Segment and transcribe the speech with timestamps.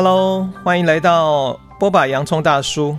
[0.00, 2.96] Hello，欢迎来到波把洋葱大叔。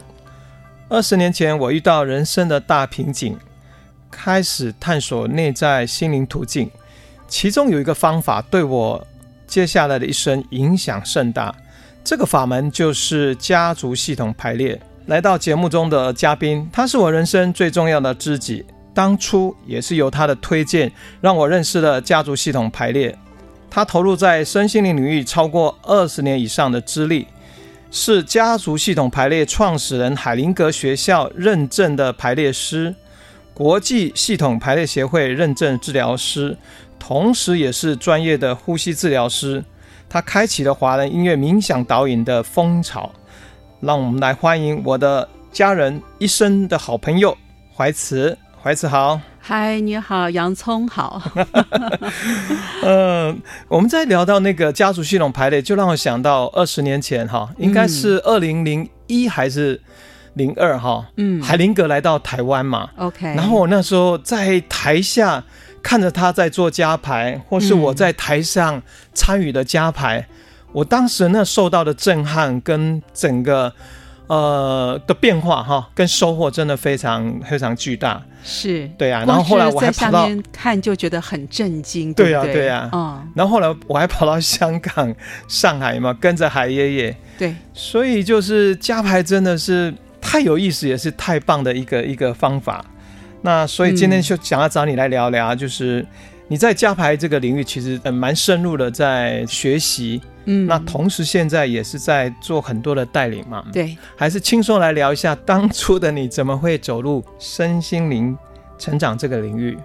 [0.90, 3.38] 二十年前，我遇到人生的大瓶颈，
[4.12, 6.70] 开始探索内在心灵途径。
[7.26, 9.08] 其中有一个方法对我
[9.48, 11.56] 接下来的一生影响甚大。
[12.04, 14.78] 这个法门就是家族系统排列。
[15.06, 18.66] 来到节目中的嘉宾，他是我人生最重要的知己。
[18.94, 20.92] 当初也是由他的推荐，
[21.22, 23.18] 让我认识了家族系统排列。
[23.70, 27.28] 他投入在身心灵领域超过二十年以上的资历，
[27.92, 32.96] 是家族系统排列创始人海灵格学校认证的排列师，
[33.54, 36.58] 国际系统排列协会认证治疗师，
[36.98, 39.64] 同时也是专业的呼吸治疗师。
[40.10, 43.12] 他开启了华人音乐冥想导引的风潮。
[43.80, 47.38] 让我们来欢迎我的家人，一生的好朋友
[47.74, 48.38] 怀慈。
[48.62, 51.22] 怀慈好，嗨，你好，洋葱好。
[52.84, 59.82] 嗯， 我们在聊到那个家族系统排列，就让我想到二十年前哈，应该是二零零一还是
[60.36, 61.08] 零二哈？
[61.18, 63.26] 嗯，海林格来到台湾嘛，OK。
[63.36, 65.44] 然后我那时候在台下
[65.82, 68.82] 看着他在做家排，或是我在台上
[69.14, 70.28] 参与的家排，嗯、
[70.74, 73.74] 我当时那受到的震撼跟整个。
[74.30, 78.24] 呃的变化哈，跟收获真的非常非常巨大。
[78.44, 79.26] 是，对啊。
[79.28, 82.14] 然后后来我还跑到看就觉得很震惊。
[82.14, 82.90] 对啊，对啊。
[82.94, 83.28] 嗯。
[83.36, 85.14] 然后后来我还跑到香港、
[85.48, 87.18] 上海嘛， 跟着海爷爷。
[87.38, 87.54] 对。
[87.74, 92.86] 所以就是加牌真的是太有意思，也是太棒的一个一个方法。
[93.42, 96.06] 那所以今天就想要找你来聊聊，就是。
[96.52, 100.20] 你在加牌这个领域其实呃蛮深入的在学习，
[100.52, 108.36] 嗯，那同时现在也是在做很多的带领嘛，对，还是轻松来聊一下当初的你怎么会走入身心灵
[108.80, 109.78] 成长这个领域？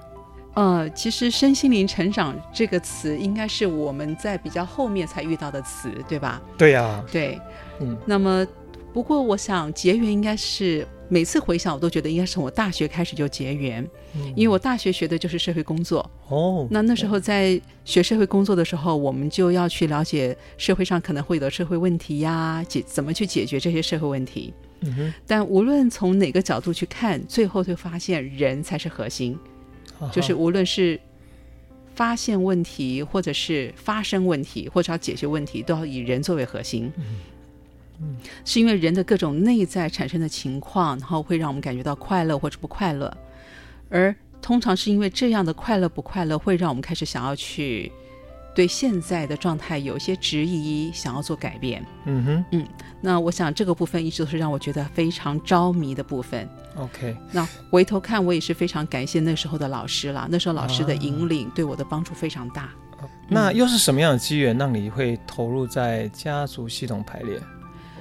[0.54, 6.40] 呃，其实身心灵成长这个词应该是我们在比较后面才遇到的词，对吧？
[6.56, 7.38] 对呀、啊，对，
[7.80, 8.46] 嗯，那么
[8.94, 10.86] 不过我想结缘应该是。
[11.06, 16.10] 每次回想，我都觉得应该是从我大学开始就结缘，嗯，因为我大学学的就是社会工作。
[16.28, 24.54] 哦，那那时候在学社会工作的时候，我们就要去了解社会上可能会有的社会问题呀，解怎么去解决这些社会问题。
[25.26, 29.38] 但无论从哪个角度去看，最后就发现人才是核心，
[29.98, 30.98] 哦，就是无论是
[31.94, 36.90] 发现问题，或者是发生问题，或者要解决问题，都要以人作为核心。
[36.96, 37.04] 嗯
[38.00, 43.16] 嗯，是因为人的各种内在产生的情况，然后会让我们感觉到快乐或者不快乐，
[43.88, 47.90] 而通常是因为这样的快乐不快乐，会让我们开始想要去
[48.54, 51.84] 对现在的状态有一些质疑，想要做改变。
[52.04, 52.66] 嗯哼，嗯，
[53.00, 56.48] 那我想这个部分一直都是让我觉得非常着迷的部分。
[56.76, 62.62] OK，那回头看，我也是非常感谢那时候的老师啦，那时候老师的引领对我的帮助非常大。
[62.98, 67.40] 啊，那又是什么样的机缘让你会投入在家族系统排列？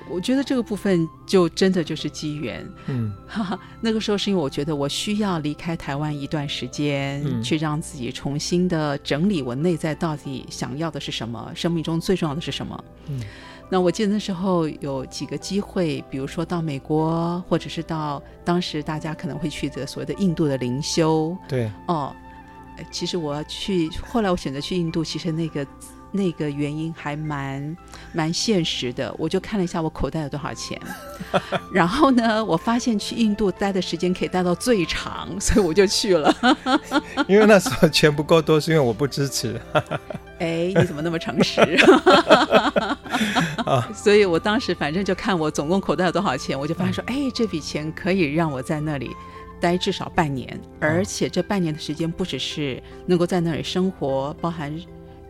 [0.10, 12.84] 我觉得这个部分就真的就是机缘，嗯，哈哈，那个时候是因为我觉得我需要离开台湾一段时间，嗯，去让自己重新的整理我内在到底想要的是什么，生命中最重要的是什么。
[13.08, 13.22] 嗯，
[13.70, 21.36] 那我记得那时候有几个机会，比如说到美国，或者是到当时大家可能会去的所谓的印度的灵修。
[21.48, 22.14] 对，哦，
[22.92, 25.66] 其实我要去，后来我选择去印度，其实那个。
[26.16, 27.76] 那个原因还蛮
[28.14, 30.80] 蛮现实的，我就看了一下我口袋有多少钱，
[31.74, 36.32] 然后呢，我发现去印度待的时间可以待到最长，所以我就去了。
[37.28, 39.60] 因为那时候钱不够多，是因为我不支持。
[40.38, 41.62] 哎，你怎么那么诚实？
[43.96, 49.10] 所以我当时反正就看我总共口袋有多少钱，我就发现说，哎，这笔钱可以让我在那里
[49.60, 54.72] 待至少半年，而且这半年的时间不只是能够在那里生活，包含。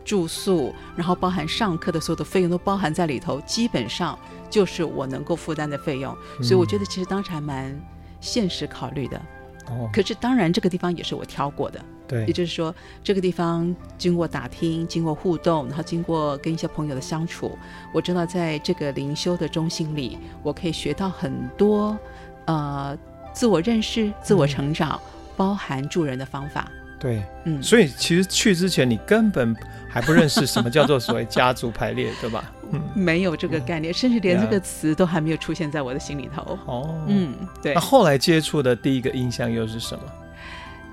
[0.03, 4.17] 住宿，然后包含上课的所有的费用都包含在里头，基本上
[4.49, 7.73] 就是我能够负担的费用，嗯、所以我觉得其实当时还蛮
[8.19, 9.21] 现实考虑的。
[9.67, 17.57] 哦，可是当然这个地方也是我挑过的，对，也就是说这个地方经过打听、经过互动，然后经过跟一些朋友的相处，
[17.93, 21.97] 我知道在这个灵修的中心里，我可以学到很多
[22.43, 22.97] 呃
[23.31, 26.69] 自我认识、自我成长，嗯、包含助人的方法。
[27.03, 29.53] 对，嗯，所以其实去之前你根本
[29.89, 32.49] 还不认识什么叫做所谓家族排列，对吧？
[32.71, 36.57] 嗯，没有这个概念，甚至连这个词都还没有出现在我的心里头。
[36.65, 37.73] 哦，嗯，对。
[37.73, 40.03] 那后来接触的第一个印象又是什么？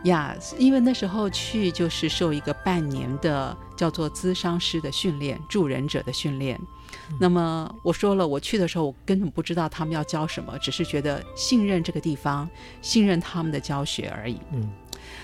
[0.04, 6.58] 呀，因为那时候去就是受一个半年的叫做咨商师的训练，助人者的训练。
[7.10, 7.16] 嗯。
[7.20, 12.50] 那么我说了，我去的时候我根本不知道他们要教什么，只是觉得信任这个地方，
[12.82, 14.40] 信任他们的教学而已。
[14.52, 14.68] 嗯。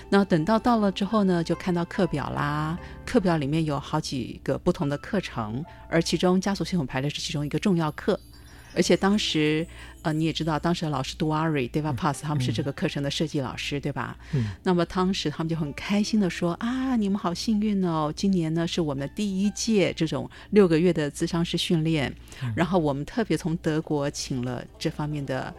[0.09, 8.19] 那等到到了之后呢，就看到课表啦，课表里面有好几个不同的课程，而其中家族系统排列是其中一个重要课。
[8.75, 9.65] 而且当时，
[10.03, 14.15] 呃，你也知道，当时的老师杜阿瑞、Deva Pass 他们是这个课程的设计老师，嗯、对吧？
[14.33, 14.49] 嗯。
[14.61, 18.13] 那么当时他们就很开心的说：“啊，你们好幸运哦！
[18.15, 22.13] 今年呢是我们的第一届这种六个月的咨商师训练，
[22.43, 25.51] 嗯、然后我们特别从德国请了这方面的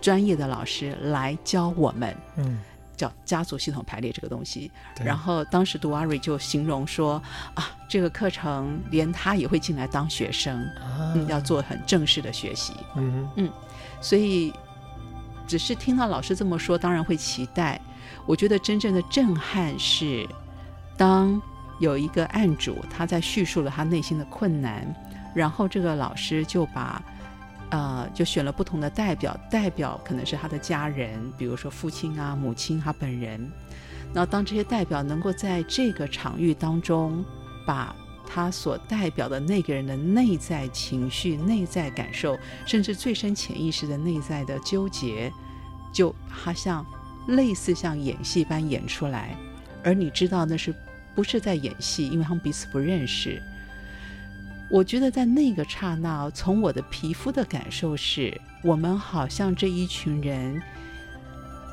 [0.00, 2.58] 专业的老师来教我们。”嗯。
[2.96, 4.70] 叫家族系统排列这个东西，
[5.04, 7.22] 然后当时杜阿瑞就形容说
[7.54, 13.50] 啊，这个课程连他也会进来当学生，啊、嗯，要做很正式的学习，嗯嗯，
[14.00, 14.52] 所以
[15.46, 17.80] 只是听到老师这么说，当然会期待。
[18.24, 20.26] 我觉得真正的震撼是，
[20.96, 21.40] 当
[21.78, 24.86] 有一个案主他在叙述了他内心的困难，
[25.34, 27.02] 然后这个老师就把。
[27.70, 33.50] 呃，就选了不同的代表，代表可能是他的家人，比如说父亲啊、母亲他本人。
[34.12, 37.24] 那当这些代表能够在这个场域当中，
[37.66, 37.94] 把
[38.26, 45.32] 他所代表的那个人的内在情绪、内在感受，甚至最深潜意识的内在的纠结，
[45.92, 46.86] 就好像
[47.28, 49.36] 类似像演戏般演出来。
[49.82, 50.74] 而你知道那是
[51.14, 52.08] 不是在演戏？
[52.08, 53.42] 因为他们彼此不认识。
[54.68, 60.60] 我觉得在那个刹那，从我的皮肤的感受是，我们好像这一群人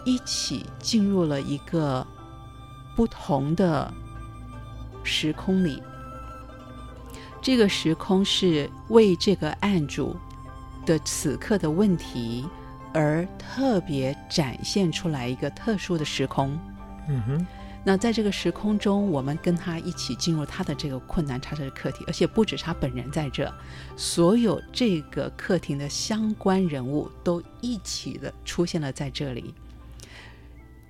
[0.06, 2.06] 一起进入了一个
[2.96, 3.92] 不同的
[5.04, 5.82] 时空里。
[7.42, 10.16] 这个时空是为这个案主
[10.86, 12.46] 的此刻的问题
[12.94, 16.58] 而特别展现出来一个特殊的时空。
[17.10, 17.48] 嗯哼。
[17.86, 23.54] 那在这个时空中，我们跟他一起进入他的这个困难，他的课题，而且不止他本人在这，
[23.98, 29.54] 所有这个课题的相关人物都一起的出现了在这里。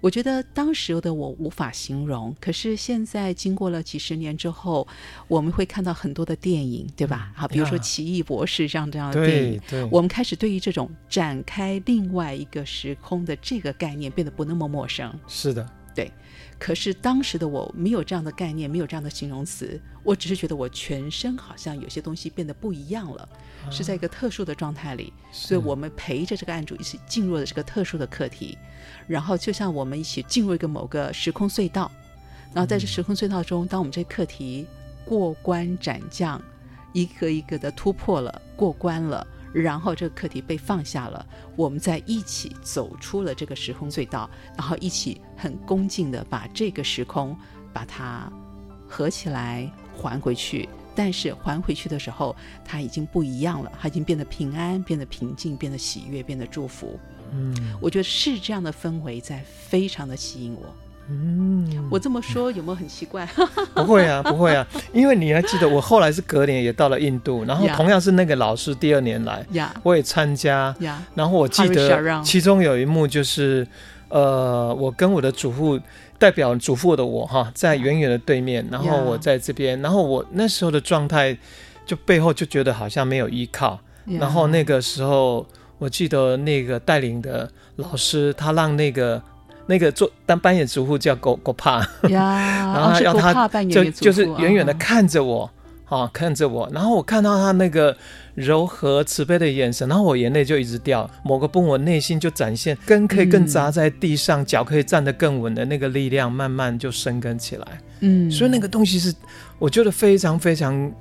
[0.01, 4.85] 我觉得当时的我无法形容，可是现在经过了几十年之后，
[5.27, 7.31] 我们会看到很多的电影，对吧？
[7.33, 15.11] 好，比如说《奇异博士》这样这样的电影，对，我们开始对于这种展开另外一个时空的这个概念变得不那么陌生。
[15.25, 15.67] 是的。
[15.95, 16.11] 对，
[16.59, 23.27] 可是当时的我没有这样的概念，没有这样的形容词，我只是觉得我全身好像有些东西变得不一样了，
[23.65, 28.57] 啊、是在一个特殊的状态里，所以我们陪着这个案主一起进入了这个特殊的课题，
[29.07, 31.91] 然后就像我们一起进入一个某个时空隧道，
[32.53, 34.65] 然后在这时空隧道中，嗯、当我们这课题
[35.03, 36.41] 过关斩将，
[36.93, 39.25] 一个一个的突破了，过关了。
[39.53, 47.37] 然后这个课题被放下了，我们再一起走出了这个时空隧道，然后一起很恭敬的把这个时空
[47.71, 48.31] 把它
[48.87, 50.67] 合起来还回去。
[50.95, 56.99] 但是还回去的时候，它已经不一样了，它已经变得平安，变得平静，变得喜悦，变得祝福。
[57.31, 60.71] 嗯，我觉得是这样的氛围在非常的吸引我。
[61.09, 63.27] 嗯，我这么说有没有很奇怪？
[63.75, 69.45] 不会啊，不会啊，因为你还记得我后来是隔年也到了印度，然后同样是那个老师第二年来.
[69.83, 70.73] 我也参加.
[71.13, 73.67] 然后我记得其中有一幕就是，
[74.07, 75.77] 呃，我跟我的祖父
[76.17, 81.37] 代表祖父的我哈，在远远的对面，然后我在这边，然后我那时候的状态
[81.85, 85.45] 就背后就觉得好像没有依靠.然后那个时候
[85.79, 89.21] 我记得那个带领的老师他让那个。
[89.65, 95.49] 那个做当扮演主妇叫狗狗帕， 然后要他就就是远远的看着我，
[95.85, 97.95] 啊，看着我，然后我看到他那个
[98.35, 101.09] 柔和慈悲的眼神，然后我眼泪就一直掉。
[101.23, 107.65] 某个部分我内心就展现根可以更扎在地上，脚可以站得更稳的那个力量，慢慢就生根起来。
[108.01, 109.13] 嗯，所以那个东西是
[109.59, 110.91] 我觉得非常非常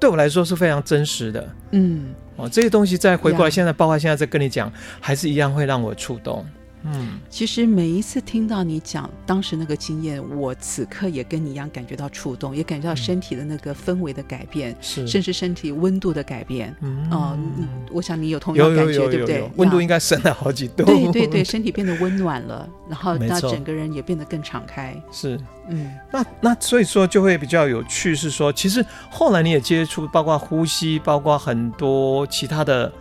[0.00, 1.48] 对我来说是非常真实的。
[1.70, 2.06] 嗯，
[2.36, 6.44] 哦，这些东西再回过来，现在包括现在在跟你讲，还是一样会让我触动。
[6.84, 16.74] 嗯，其实每一次听到你讲当时那个经验，我此刻也跟你一样感觉到触动，也感觉到身体的那个氛围的改变，是、嗯，甚至身体温度的改变。
[16.80, 19.50] 嗯，哦、呃，我想你有同样的感觉，对不对？
[19.56, 20.84] 温度应该升了好几度。
[20.84, 24.94] 对对对，身体变得温暖了，然后那整个人也变得更敞开。
[25.10, 32.92] 是，嗯，那那所以说就会比较有趣，是说其实后来你也接触，包括呼吸，包括很多其他的。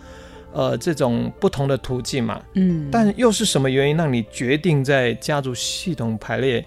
[0.58, 6.66] 呃，这种不同的途径嘛，嗯，但又是什么原因让你决定在家族系统排列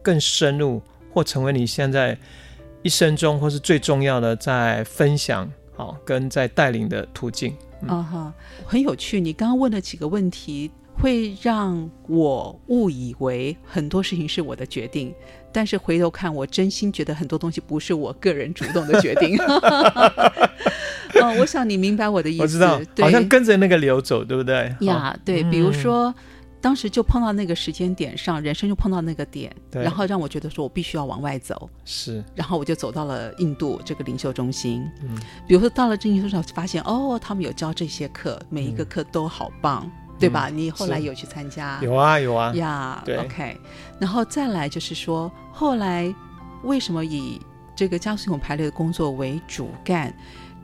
[0.00, 0.80] 更深入，
[1.12, 2.16] 或成为你现在
[2.80, 7.54] 一生中或是最重要的在分享，好，跟在带领的途径？
[7.86, 9.20] 啊哈，很有趣。
[9.20, 15.14] 你刚刚问了几个问题，会让我误以为很多事情是我的决定。
[15.56, 19.38] 但是回头看，我真心觉得很多东西不是我个人主动的决定。
[19.38, 22.42] 哦， 我想你明白我的意思。
[22.42, 24.76] 我知道，好像跟着那个流走，对不对？
[24.80, 26.14] 呀，对，比如说，
[26.60, 31.70] 当时就碰到那个时间点上，人生就碰到那个点，然后让我觉得说我必须要往外走。
[31.86, 34.86] 是，然后我就走到了印度这个领袖中心。
[35.02, 35.16] 嗯，
[35.48, 40.48] 比如说到了这灵修中心，发现哦，他们有教这些课，每一个课都好棒，嗯、对吧？
[40.48, 41.78] 你后来有去参加？
[41.82, 42.52] 有啊，有啊。
[42.54, 43.60] 呀、yeah，对，OK。
[43.98, 46.14] 然后再来就是说，后来
[46.62, 47.40] 为什么以
[47.74, 50.14] 这个加速系统排列的工作为主干？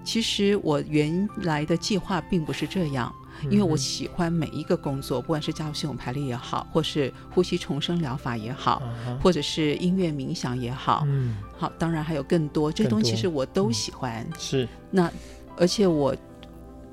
[0.05, 3.13] 其实我原来的计划并不是这样。
[3.51, 8.81] 因为我喜欢每一个工作，不管是加速系统排列也好，或是呼吸重生疗法也好，
[9.21, 14.21] 或者是音乐冥想也好，嗯，好，当然还有更多这些东西，其实我都喜欢。
[14.23, 15.11] 嗯、是那，
[15.57, 16.15] 而且我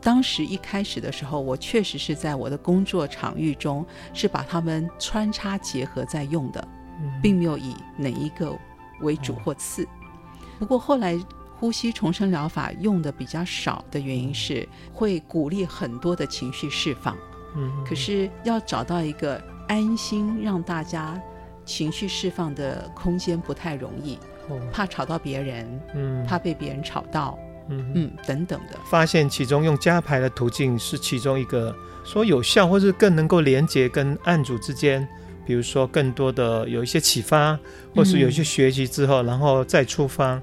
[0.02, 6.68] 当时一开始的时候，我确实是在我的工作场域中是把它们穿插结合在用的，
[7.22, 8.58] 并没有以哪一个
[9.02, 9.88] 为主或次。
[10.58, 11.20] 不过后来。
[11.60, 17.18] 呼吸重生疗法用的比较少的原因是会鼓励很多的情绪释放，
[17.54, 21.22] 嗯，可是要找到一个安心让大家
[21.66, 24.18] 情绪释放的空间不太容易，
[24.72, 27.38] 怕吵到别人，嗯，怕被别人吵到，
[27.70, 28.78] 嗯嗯等等的。
[28.90, 35.08] 发现其中用加牌的途径是其中一个说有效，或是更能够连接跟案主之间，
[35.46, 37.58] 比如说更多的有一些启发，
[37.96, 40.42] 或是有一些学习之后，然后再出发。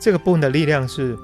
[0.00, 1.18] 这个部分的力量是，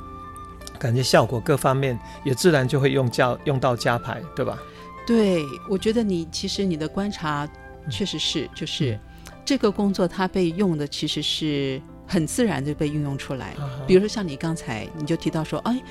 [0.81, 4.59] 感觉效果各方面也自然就会用教用到加牌，对吧？
[5.07, 7.49] 对，我觉得你其实你的观察
[7.89, 9.01] 确实是，就是、嗯、
[9.45, 13.53] 这个工作它被用的其实是很自然就被运用出来。
[13.53, 15.83] 啊、比如说像你刚才你就提到说，哎，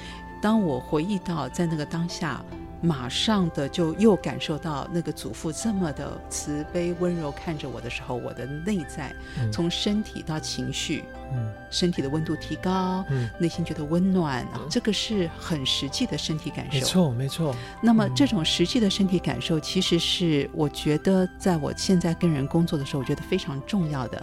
[0.42, 2.44] 当我回忆到在那个当下。
[2.86, 9.16] 马上的就又感受到那个祖父这么的慈悲温柔看着我的时候，我的内在
[9.54, 16.74] 从身体到情绪，嗯，身体的温度提高，嗯，内心觉得温暖，啊，这个是很实际的身体感受。
[16.74, 17.56] 没错，没错。
[17.82, 24.22] 那么这种实际的身体感受，其实是我觉得在我现在跟人工作的时候，我觉得非常重要的。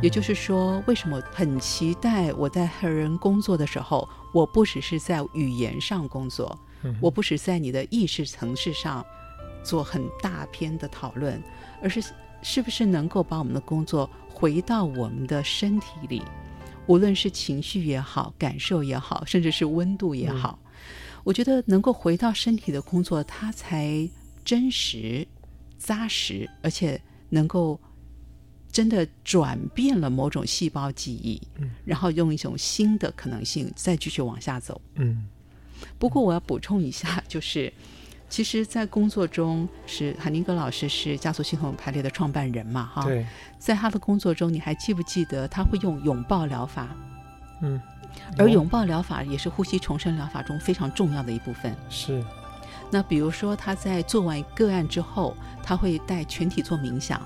[0.00, 6.58] 也就是说，为什么很期待我在和人工作的时候，我不只是在语言上工作。
[7.00, 9.06] 我不是在你的意识层次上
[9.62, 11.40] 做很大篇的讨论，
[11.80, 12.02] 而是
[12.42, 16.20] 是不是能够把我们的工作回到我们的身体里，
[16.88, 20.70] 无论是情绪也好，感受也好，甚至是温度也好，嗯、
[21.22, 24.08] 我觉得能够回到身体的工作，它才
[24.44, 25.24] 真实、
[25.78, 27.80] 扎实，而且能够
[28.72, 35.28] 真的转变了某种细胞记忆，嗯，然后用一种新的可能性再继续往下走，嗯。
[35.98, 37.72] 不过我要补充一下， 就是，
[38.30, 43.04] 其实，在工作中，是海宁格老师是加速系统排列的创办人嘛，哈。
[43.04, 43.26] 对。
[43.58, 46.88] 在他的工作中，你还记不记得他会用拥抱疗法？
[47.60, 47.80] 嗯。
[48.38, 51.76] 而拥抱疗法也是呼吸重生疗法中非常重要的一部分。
[51.90, 52.24] 是。
[52.90, 57.20] 那比如说他在做完个案之后，他会带全体做冥想。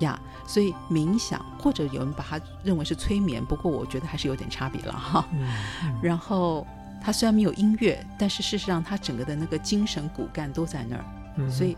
[0.00, 5.24] 呀，所以冥想或者有人把它认为是催眠，不过我觉得还是有点差别了哈。
[5.32, 5.98] 嗯。
[6.02, 6.66] 然后。
[7.02, 11.04] 他虽然没有音乐，但是事实上他整个的那个精神骨干都在那儿，
[11.36, 11.74] 嗯、所以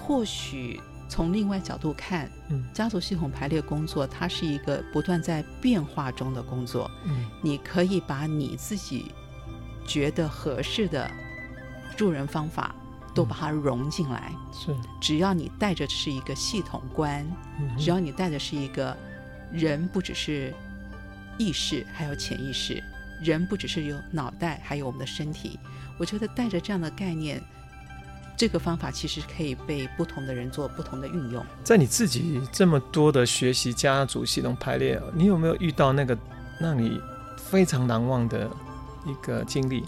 [0.00, 6.90] 或许从另外角度看，嗯，家族系统排列工作，它是一个不断在变化中的工作。
[7.04, 9.12] 嗯，你可以把你自己
[9.86, 11.08] 觉得合适的
[11.96, 12.74] 助人方法
[13.14, 17.26] 都把它融进来，是、嗯，只要你带着是一个系统观，
[17.60, 18.96] 嗯，只要你带的是一个
[19.52, 20.54] 人，不只是
[21.38, 22.82] 意识，还有潜意识。
[23.22, 25.56] 人不只是有脑袋，还有我们的身体。
[25.96, 27.40] 我觉得带着这样的概念，
[28.36, 31.44] 这个方法其实可以被不同的人做不同的运用。
[31.62, 36.18] 在你自己这么多的学习家族系统排列，你有没有遇到那个
[36.58, 37.00] 让你
[37.36, 38.50] 非常难忘的
[39.06, 39.84] 一个经历？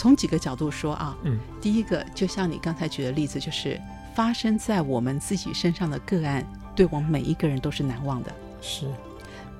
[0.00, 3.78] 从几个角度说啊，嗯，第一个就像你刚才举的例子，就是
[4.14, 6.42] 发生在我们自己身上的个案，
[6.74, 8.34] 对我们每一个人都是难忘的。
[8.62, 8.90] 是。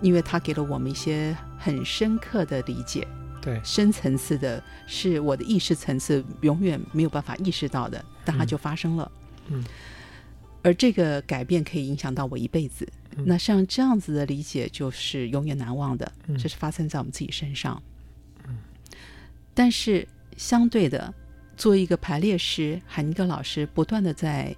[0.00, 3.06] 因为它给了我们一些很深刻的理解，
[3.42, 9.12] 对，深层次的，是我的意识层次永远没有办法意识到的，但它就发生了。
[9.48, 9.62] 嗯，
[10.62, 12.90] 而这个改变可以影响到我一辈子。
[13.14, 16.10] 嗯，那像这样子的理解，就是永远难忘的。
[16.38, 17.82] 这是发生在我们自己身上。
[18.48, 18.56] 嗯，
[19.52, 20.08] 但是
[20.40, 21.12] 相对的，
[21.54, 24.56] 作为一个排列师，海尼格老师不断的在。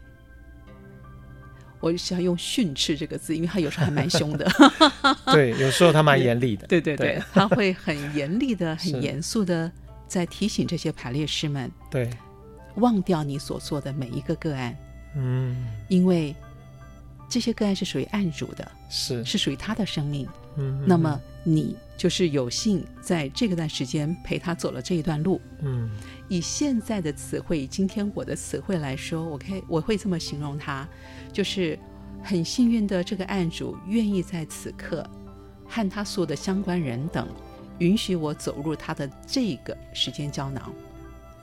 [1.81, 4.49] 我是要用训斥这个字，因为他有时候还蛮凶的。
[5.35, 6.69] 对，有时候他蛮严厉的。
[6.69, 9.69] 对对对，对他会很严厉的、 很严肃的
[10.07, 12.09] 在提醒这些排列师们：对，
[12.77, 14.77] 忘掉你所做的每一个个案。
[15.17, 16.33] 嗯，因为
[17.29, 20.29] 这些个案是属于案主的，是是属于他的生命。
[20.59, 25.41] 嗯，那么你就是有幸在这个段时间陪他走了这一段路。
[25.61, 25.89] 嗯，
[26.27, 30.85] 以现在的词汇，今天我的词汇来说，我可以我会这么形容他，
[31.33, 31.79] 就是
[32.21, 35.09] 很幸运的这个案主愿意在此刻
[35.65, 37.29] 和他所有的相关人等，
[37.79, 40.75] 允许我走入他的这个时间胶囊。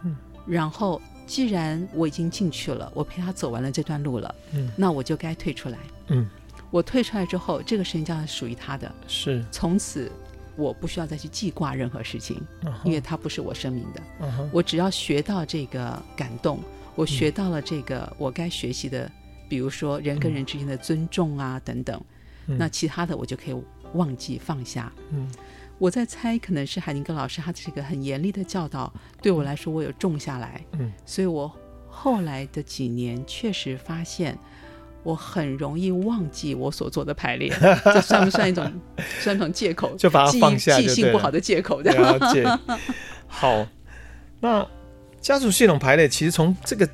[0.04, 0.14] 嗯，
[0.46, 5.78] 然后既然我已经进去了，我陪他走完了这段路了，嗯，那我就该退出来。
[6.08, 6.30] 嗯，
[6.70, 10.12] 我退出来之后，这个时间胶囊属于他的，是从此。
[10.60, 12.74] 我不需要再去记挂任何事情，uh.
[12.84, 14.02] 因为它不是我生命的。
[14.20, 14.50] Uh.
[14.52, 16.60] 我只要学到这个感动，
[16.96, 19.12] 我学到了这个我该学习的，嗯、
[19.48, 22.02] 比如说人跟人之间的尊重啊、嗯、等等、
[22.48, 22.58] 嗯。
[22.58, 23.64] 那其他的我就可以
[23.94, 24.92] 忘记放下。
[25.12, 25.32] 嗯，
[25.78, 30.62] 我在猜，可能是海宁格老师他这个很严厉的教导，对我来说我有种下来。
[30.74, 31.50] 嗯，所以我
[31.88, 34.38] 后来的几年确实发现。
[35.10, 37.52] 我很容易忘记我所做的排列，
[37.84, 38.72] 这算不算一种
[39.20, 39.96] 算一种借口？
[39.98, 41.82] 就把它放下记性不好的借口。
[41.82, 42.46] 了解。
[43.28, 43.66] 好，
[44.40, 44.66] 那
[45.20, 46.88] 家族系统排列其实从这个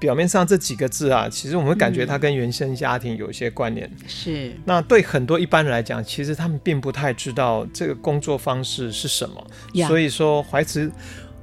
[0.00, 3.88] 表面上这几个字啊，其实我们感觉它跟原生家庭有一些关联。
[4.08, 4.54] 是、嗯。
[4.64, 9.46] 那对很多一般人来讲，其实他们并不太知道这个工作方式是什么。
[9.86, 10.90] 所以说，怀慈，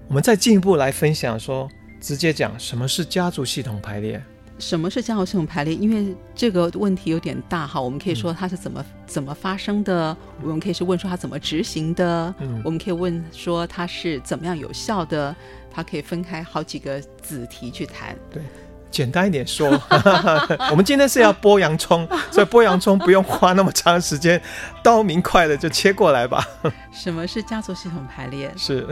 [0.09, 1.69] 我们再进一步来分享说，
[2.01, 4.21] 直接讲什么是家族系统排列。
[4.59, 5.73] 什么是家族系统排列？
[5.73, 15.35] 因为这个问题有点大哈，我们可以说它是怎么、嗯、怎么发生的，我们可以是问说它怎么执行的，嗯，我们可以问说它是怎么样有效的，
[15.71, 18.15] 它可以分开好几个子题去谈。
[18.31, 18.43] 对，
[18.91, 19.69] 简单一点说，
[20.69, 24.41] 我们今天是要剥洋葱， 所以剥洋葱不用花那么长时间，
[24.83, 26.45] 刀明快的就切过来吧。
[26.91, 28.51] 什么是家族系统排列？
[28.57, 28.85] 是。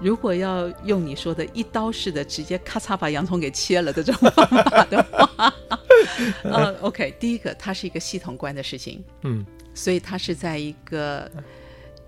[0.00, 5.54] 如果要用你说的一刀式的直接咔嚓把洋葱给切了的这种方法的话，
[6.42, 11.30] 呃，OK，第一个它是一个系统观的事情，嗯，所以它是在一个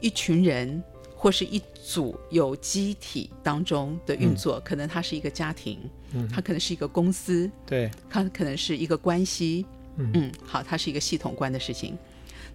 [0.00, 0.82] 一群人
[1.14, 5.78] 或是一组有机体当中的运作，嗯，可能它是一个家庭，
[6.12, 9.64] 嗯，它可能是一个公司，对，它可能是一个关系，
[9.96, 11.96] 嗯，嗯，好，它是一个系统观的事情。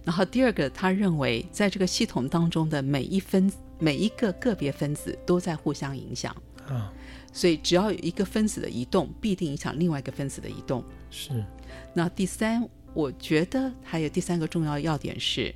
[0.04, 6.34] 然后第二个，他认为在这个系统当中的每一分每一个个别分子都在互相影响
[6.68, 6.92] 啊，
[7.32, 10.84] 所以只要有一个分子的移动，必定影响另外一个分子的移动。
[11.10, 11.44] 是。
[11.94, 15.54] 那第三，我觉得还有第三个重要要点是，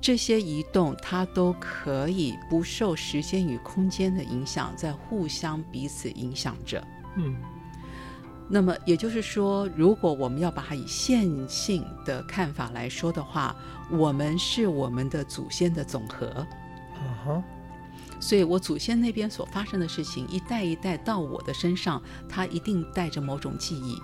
[0.00, 6.82] 这些移动它都可以不受时间与空间的影响，在互相彼此影响着。
[7.16, 7.36] 嗯。
[8.48, 13.56] 那么也就是说，如果我们要把它以线性的看法来说的话，
[13.90, 16.26] 我们是我们的祖先的总和。
[16.26, 17.42] Uh -huh.
[18.20, 23.98] 所以我祖先那边所发生的事情，一代一代到我的身上，它一定带着某种记忆，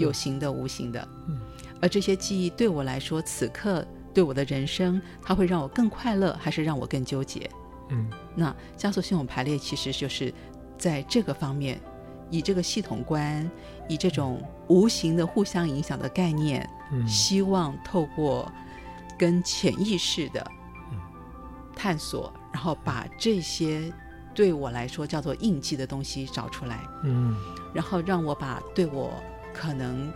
[0.00, 1.08] 有形的、无形的。
[1.28, 1.38] 嗯。
[1.80, 7.48] 而这些记忆对我来说，此刻对我的人生，它会让我更快乐，还是让我更纠结？
[7.90, 8.10] 嗯。
[8.34, 10.34] 那加速系统排列其实就是
[10.76, 11.80] 在这个方面。
[12.30, 13.48] 以这个系统观，
[13.88, 18.50] 以这种无形的互相影响的概念，嗯，希望透过
[19.18, 20.46] 跟潜意识的
[21.76, 23.92] 探索，嗯，然后把这些
[24.34, 27.36] 对我来说叫做印记的东西找出来，嗯，
[27.74, 29.12] 然后让我把对我
[29.52, 30.12] 可能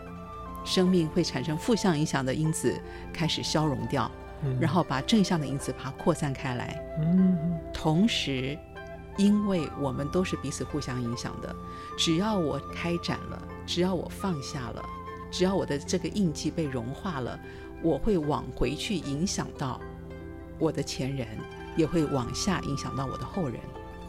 [0.65, 2.77] 生命会产生负向影响的因子
[3.13, 4.09] 开始消融掉，
[4.43, 8.57] 嗯，然后把正向的因子把它扩散开来，嗯，同时。
[9.19, 11.53] 因为我们都是彼此互相影响的，
[11.97, 14.81] 只要我开展了，只要我放下了，
[15.29, 17.37] 只要我的这个印记被融化了，
[17.83, 19.77] 我会往回去影响到
[20.57, 21.27] 我的前人，
[21.75, 23.59] 也会往下影响到我的后人。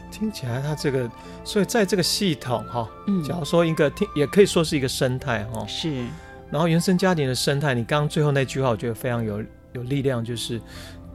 [0.09, 1.11] 听起来，它这个，
[1.43, 6.05] 所以在这个系统哈，嗯，假如说一个听，也可以说是一个生态哈，是。
[6.49, 9.43] 然后原生家庭的生态，你刚刚最后那句话，我觉得非常有
[9.73, 10.61] 有力量，就是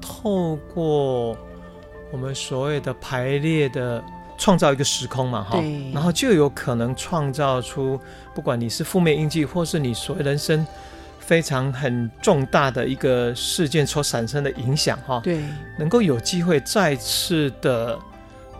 [0.02, 1.34] 透过。
[2.12, 4.02] 我们所谓的排列的
[4.38, 8.00] 创造一个时空嘛，哈，然后就有可能创造出，
[8.34, 10.66] 不管你是负面印记，或是你所谓人生
[11.18, 15.40] 非常很重大的一个事件所产生的影响，哈，对，
[15.78, 17.98] 能够有机会再次的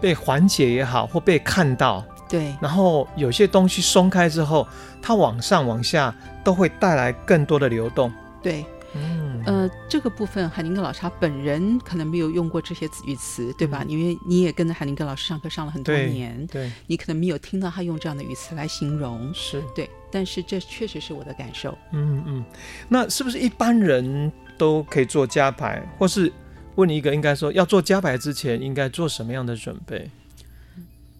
[0.00, 4.66] 被缓解也好，或被看到，对，然后有些东西松开之后，
[5.00, 8.64] 它往上往下都会带来更多的流动，对。
[8.98, 13.85] 嗯，呃，这个部分海宁格老师他本人可能没有用过这些语词，对吧？
[13.85, 19.88] 嗯、因为你也跟着海宁格老师上课上了很多年，对，对你可能没有听到他用这样的语词来形容，是对。
[20.11, 21.78] 但是这确实是我的感受。
[21.92, 22.44] 嗯嗯，
[22.88, 25.80] 那是不是一般人都可以做加牌？
[25.96, 26.32] 或是
[26.74, 30.11] 问你一个，应该说要做加牌之前应该做什么样的准备？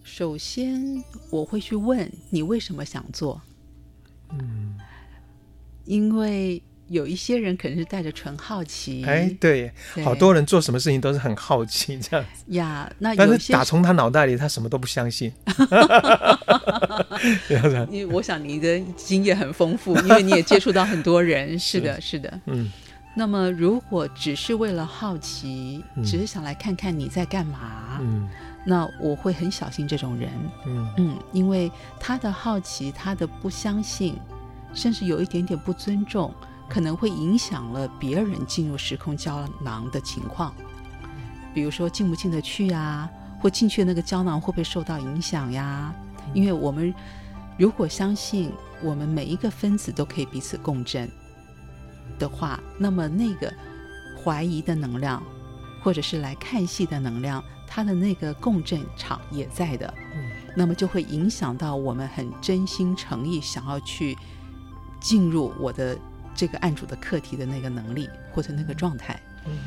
[0.03, 3.41] 首先我会去问你为什么想做？
[4.31, 4.75] 嗯，
[5.85, 6.61] 因为。
[6.89, 12.89] 有一些人可能是带着纯好奇，哎，对，对好多人做什么事情都是很好奇这样子呀。
[12.99, 15.31] 那但是打从他脑袋里，他什么都不相信。
[17.89, 21.57] 因为我想你的经验很丰富，因为你也接触到很多人。
[21.59, 22.71] 是的，是，是的，嗯。
[23.15, 28.29] 那么如果只是为了好奇，嗯、只是想来看看你在干嘛，嗯，
[28.63, 30.29] 那我会很小心这种人，
[30.67, 34.15] 嗯嗯，因为他的好奇，他的不相信，
[34.71, 36.31] 甚至有一点点不尊重。
[36.69, 40.53] 可能会影响了别人进入时空胶囊的情况，
[41.53, 43.09] 比如说进不进得去呀，
[43.41, 45.93] 或进去的那个胶囊会不会受到影响呀？
[46.33, 46.93] 因为我们
[47.57, 48.51] 如果相信
[48.83, 51.09] 我们每一个分子都可以彼此共振
[52.19, 53.51] 的话，那么那个
[54.21, 55.23] 怀疑的能量，
[55.81, 59.91] 或者是来看戏的能量，它的那个共振场也在的，
[60.55, 64.17] 那么就会影响到我们很真心诚意想要去
[64.99, 65.97] 进入我的。
[66.37, 69.57] 这个案主的课题的那个能力或者那个状态，嗯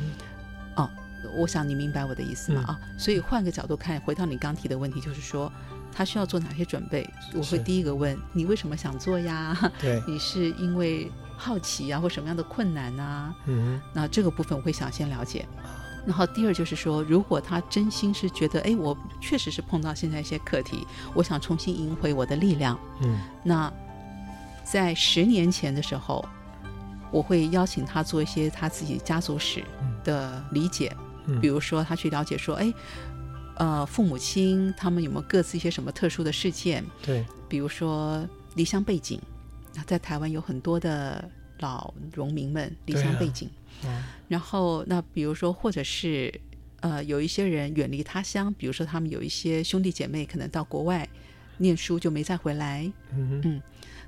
[0.75, 0.89] 哼，哦，
[1.35, 2.61] 我想你明白我的意思吗？
[2.65, 5.51] 啊、所以换个角度看，回到你刚提的问题，就是说
[5.91, 7.07] 他需要做哪些准备？
[7.35, 9.69] 我会第一个问你为什么想做呀？
[9.81, 13.35] 对， 你是因为好奇呀，或什么样的困难啊？
[13.47, 15.45] 嗯，那这个部分我会想先了解。
[16.07, 22.79] 然后第二就是说，如果他真心是觉得，哎，我确实是碰到现在一些课题，我想重新赢回我的力量。
[23.01, 23.71] 嗯，那
[24.63, 26.25] 在十年前的时候。
[27.11, 29.63] 我会邀请他做一些他自己家族史
[30.03, 30.95] 的理解，
[31.41, 32.73] 比如说他去了解说，哎，
[33.57, 36.83] 呃，父母亲他们有没有各自一些什么特殊的事件？
[37.03, 39.19] 对，比如说离乡背景，
[39.85, 43.49] 在台湾有很多的老农民们离乡背景，
[43.81, 43.85] 啊。
[43.85, 46.33] 嗯、然后那比如说或者是
[46.79, 51.07] 呃有一些人远离他乡，比如说他们有一些兄弟姐妹可能到国外
[51.57, 53.61] 念书就没再回来，嗯，嗯，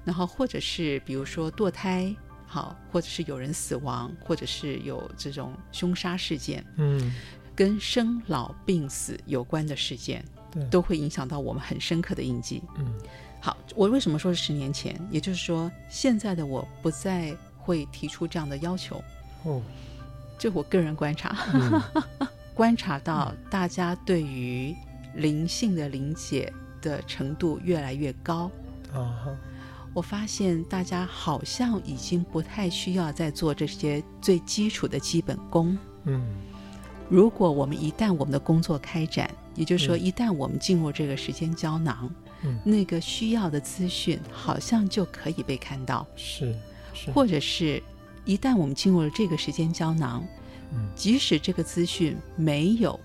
[0.06, 2.16] 然后或者是比如说堕胎。
[2.54, 7.12] 好，或者是有人死亡，或者是有这种凶杀事件，嗯，
[7.56, 12.62] 跟生老病死有关的事件，对，都会影响到我们很深刻的印记。
[12.78, 12.94] 嗯，
[13.42, 14.96] 好，我为什么说是十年前？
[15.10, 19.04] 也就是说，现在的我不再会提出这样的要求。
[19.46, 19.60] 哦，
[20.38, 21.82] 这我个人观察，嗯、
[22.54, 24.76] 观察到大家对于
[25.16, 28.52] 灵性的理解的程度越来越高。
[28.94, 29.26] 啊
[29.94, 35.78] 我发现大家好像已经不太需要再做这些最基础的基本功。
[36.06, 36.20] 嗯，
[37.10, 42.10] 如果我们一旦我们的工作开展，也就是说，一旦我们进入这个时间胶囊，
[42.44, 46.08] 嗯，那个需要的资讯好像就可以被看到。
[46.16, 46.56] 是，
[46.94, 47.82] 是，或者是
[48.26, 50.26] 一旦我们进入了这个时间胶囊，
[50.72, 53.00] 嗯，即使这个资讯没有。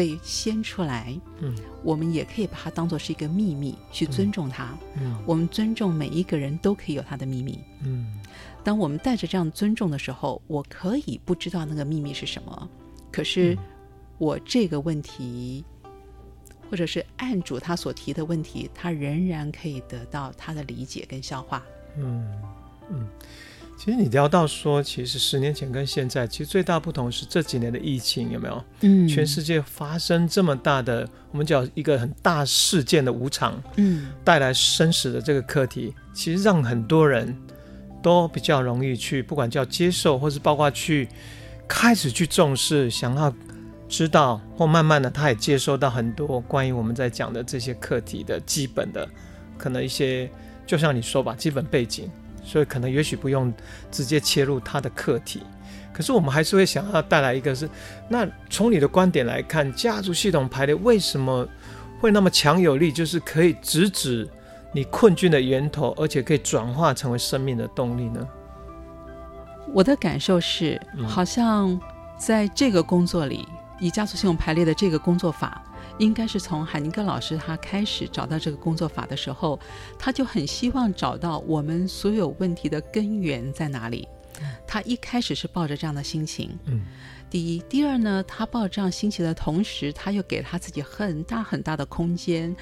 [0.00, 4.74] 被掀出来，嗯，我们也可以把它当做是一个秘密去尊重它。
[4.98, 7.58] 嗯，我们尊重每一个人都可以有他的秘密。
[7.82, 8.06] 嗯，
[8.64, 12.70] 当我们带着这样尊重的时候，我可以不知道那个秘密是什么，
[13.12, 13.54] 可是
[14.16, 15.62] 我这个问题，
[16.70, 21.62] 或者是案主他所提的问题，他仍然可以得到他的理解跟消化。
[21.98, 22.26] 嗯
[22.88, 23.06] 嗯。
[23.82, 28.62] 其实你聊到说，其实十年前跟现在，其实最大不同是这几年的疫情有没有？
[28.82, 37.34] 嗯，全世界发生这么大的，我们叫一个很大事件的无常，嗯，带来生死的这个课题，其实让很多人
[38.02, 41.08] 都比较容易去，不管叫接受，或是包括去
[41.66, 43.34] 开始去重视，想要
[43.88, 49.08] 知道，或慢慢的他也接收到很多关于我们在讲的这些课题的基本的，
[49.56, 50.30] 可能一些，
[50.66, 52.10] 就像你说吧，基本背景。
[52.42, 53.52] 所以可能也许不用
[53.90, 55.42] 直接切入他的课题，
[55.92, 57.68] 可是我们还是会想要带来一个是，
[58.08, 61.46] 那从你的观点来看，家族系统排列为什么
[62.00, 62.90] 会那么强有力？
[62.90, 64.28] 就是可以直指
[64.72, 68.26] 你困境的源头，而且可以转化成为生命的动力呢？
[69.72, 71.78] 我的感受是，好像
[72.18, 73.46] 在这个工作里，
[73.78, 75.62] 以家族系统排列的这个工作法。
[76.00, 79.60] 应该是从海尼根老师他开始找到这个工作法的时候，
[79.98, 84.08] 他就很希望找到我们所有问题的根源在哪里。
[84.66, 86.80] 他一开始是抱着这样的心情，嗯，
[87.28, 92.56] 第一，第二呢，他抱着这样心情的同时，他又给他自己很大很大的空间。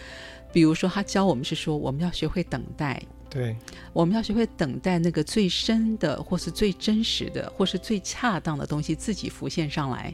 [0.53, 3.57] 比如说，他教我们是说，我们要学会等待，对，
[3.92, 10.12] 我们要学会等待那个最深的，或是最真实的，或是最恰当的东西自己浮现上来。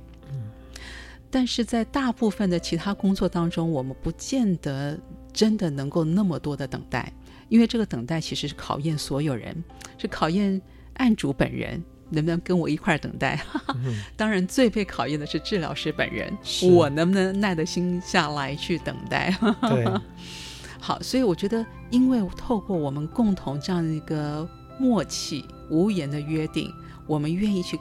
[1.34, 4.96] 但是在大部分的其他工作当中，我们不见得
[5.32, 7.12] 真的能够那么多的等待，
[7.48, 9.64] 因为这个等待其实是考验所有人，
[9.98, 13.44] 是考验案主本人能不能跟我一块儿等待。
[13.84, 16.32] 嗯、 当然，最被考验的是治疗师本人，
[16.70, 19.36] 我能不能耐得心下来去等待。
[19.62, 19.84] 对，
[20.78, 26.72] 好，所以我觉得，因为透过我们共同这样一个默契无言的约定，
[27.08, 27.76] 我们愿意去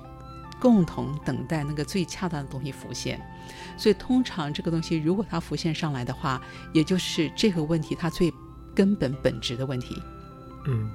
[0.60, 3.22] 共同等待那个最恰当的东西浮现。
[3.84, 6.41] 所以，通常这个东西如果它浮现上来的话，
[6.72, 8.34] 也就是这个问题它最
[8.74, 10.02] 根本本质的问题。
[10.67, 10.89] 嗯。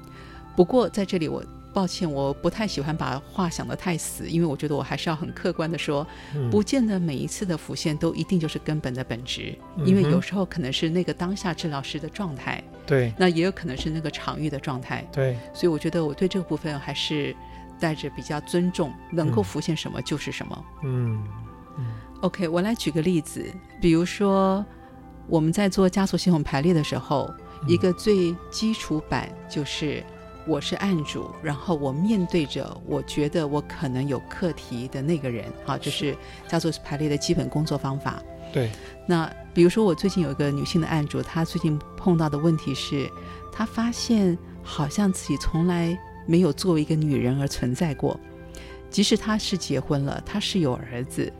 [0.57, 1.44] 不过在这里我。
[1.70, 17.37] 抱歉，我不太喜欢把话想得太死，因为我觉得我还是要很客观的说，嗯、不见得每一次的浮现都一定就是根本的本质，嗯、因为有时候可能是那个当下治疗师的状态，对，那也有可能是那个场域的状态，对，所以我觉得我对这个部分还是
[17.79, 21.29] 带着比较尊重，能够浮现什么就是什么，嗯，嗯
[22.20, 23.44] ，OK，我来举个例子，
[23.81, 24.64] 比如说
[25.28, 30.04] 我们在做家族系统排列的时候，嗯、一个最基础版就是。
[30.46, 36.16] 我是案主，然后我面对着我觉得我可能有课题的那个人，好，这是
[36.48, 38.22] 家族排列的基本工作方法。
[38.50, 38.70] 对。
[39.07, 43.07] 那比如说，我最近有一个女性的案主，她最近碰到的问题是，
[43.52, 45.94] 她发现好像自己从来
[46.26, 48.18] 没有作为一个女人而存在过，
[48.88, 51.31] 即使她是结婚了，她是有儿子，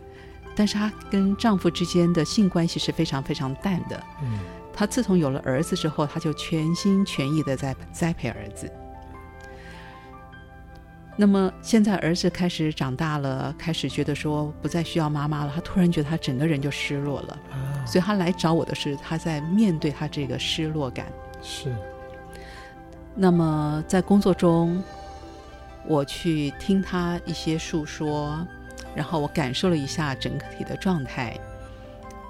[0.59, 4.03] 但是她跟丈夫之间的性关系是非常非常淡的。
[4.21, 4.41] 嗯。
[4.75, 8.71] 她自从有了儿子之后，她就全心全意的在栽培儿子。
[11.17, 21.07] 那么现在儿子开始长大了，开始觉得说不再需要妈妈了，他突然觉得他整个人就失落了，啊、所以他来找我的是他在面对他这个失落感。
[21.43, 21.75] 是。
[23.17, 24.81] 那么在工作中，
[25.89, 28.47] 我去听他一些诉说，
[28.95, 31.39] 然后我感受了一下整个体的状态，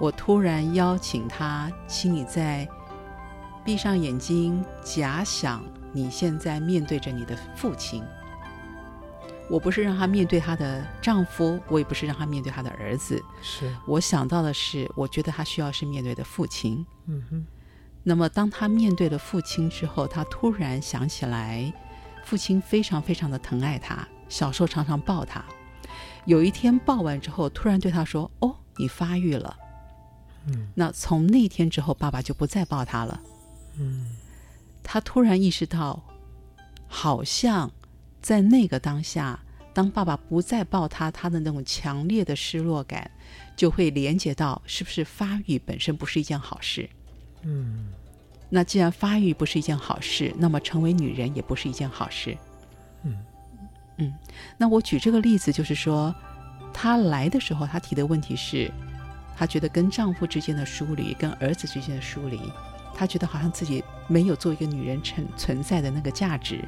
[0.00, 2.68] 我突然邀请他，请你再
[3.64, 8.02] 闭上眼睛，假想你现在面对着你的父亲。
[9.50, 13.22] 我不是让她面对她的丈夫，我也不是让她面对她的儿子。
[13.40, 16.84] 是我想到的是，我觉得她需要是面对的父亲。
[17.06, 17.46] 嗯哼。
[18.02, 21.72] 那么，当她面对了父亲之后，她突然想起来，
[22.24, 25.42] 父亲非常非常的疼爱她，小时候常常抱她。
[26.28, 29.56] 有一天抱完之后，突然对他说：“哦，你发育了。”
[30.46, 30.68] 嗯。
[30.74, 33.20] 那从那天之后，爸爸就不再抱他了。
[33.78, 34.14] 嗯。
[34.82, 36.00] 她突然意识到，
[36.86, 37.70] 好像。
[38.20, 39.38] 在那个当下，
[39.72, 43.08] 当爸爸不再抱他，他的那种强烈的失落感，
[43.56, 46.90] 就会连接到是不是发育本身不是一件好事？
[47.42, 47.92] 嗯，
[48.50, 52.36] 那既然发育不是一件好事，那么成为女人也不是一件好事。
[53.04, 53.16] 嗯
[53.98, 54.12] 嗯，
[54.56, 56.14] 那我举这个例子，就是说，
[56.72, 58.72] 她来的时候，她提的问题是，
[59.37, 62.40] 她觉得跟丈夫之间的疏离，跟儿子之间的疏离，
[62.94, 66.64] 她觉得好像自己没有做一个女人存存在的那个价值。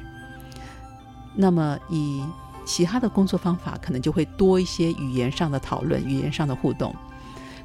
[1.33, 2.21] 那么，以
[2.65, 6.93] 其他的工作方法，可能就会多一些语言上的讨论、语言上的互动。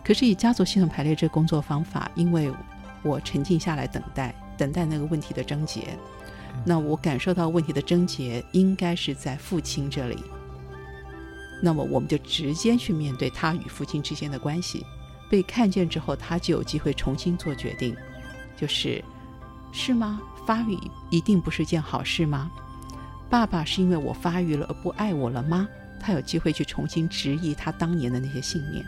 [0.04, 2.52] 可是，以家族系统排列这工作方法，因为
[3.02, 5.98] 我沉静下来等待，等待那个问题的症结。
[6.64, 10.16] 那我感受到问题的症结应该是在父亲这里。
[11.62, 14.84] 那么，我们就直接去面对他与父亲之间的关系。
[15.28, 17.96] 被看见之后，他就有机会重新做决定，
[18.56, 19.02] 就是
[19.72, 20.20] 是吗？
[20.46, 20.78] 发育
[21.10, 22.50] 一定不是件好事吗？
[23.28, 25.66] 爸爸是因为我发育了而不爱我了吗？
[25.98, 28.84] 他有机会去重新质疑他当年的那些信念。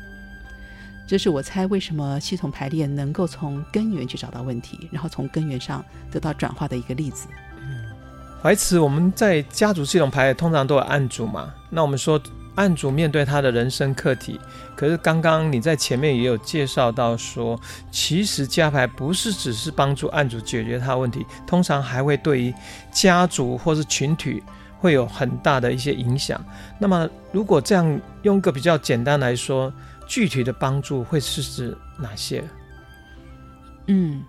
[1.08, 7.26] 这是我猜为什么系统排列能够从根源去找到问题，然后从根源上得到转化的一个例子。
[8.48, 11.52] 嗯，怀慈，我们在家族系统排通常都有案主嘛？
[11.68, 12.20] 那我们说。
[12.54, 14.40] 案主面对他的人生课题，
[14.74, 17.56] 可是刚刚你在前面也有介绍到说，
[17.88, 22.52] 其实家排不是只是帮助案主解决他的问题，通常还会对于
[22.90, 24.42] 家族或是群体
[24.80, 26.44] 会有很大的一些影响。
[26.80, 29.72] 那么，如果这样用个比较简单来说，
[30.08, 32.42] 具体的帮助会是指哪些？
[33.86, 34.20] 嗯，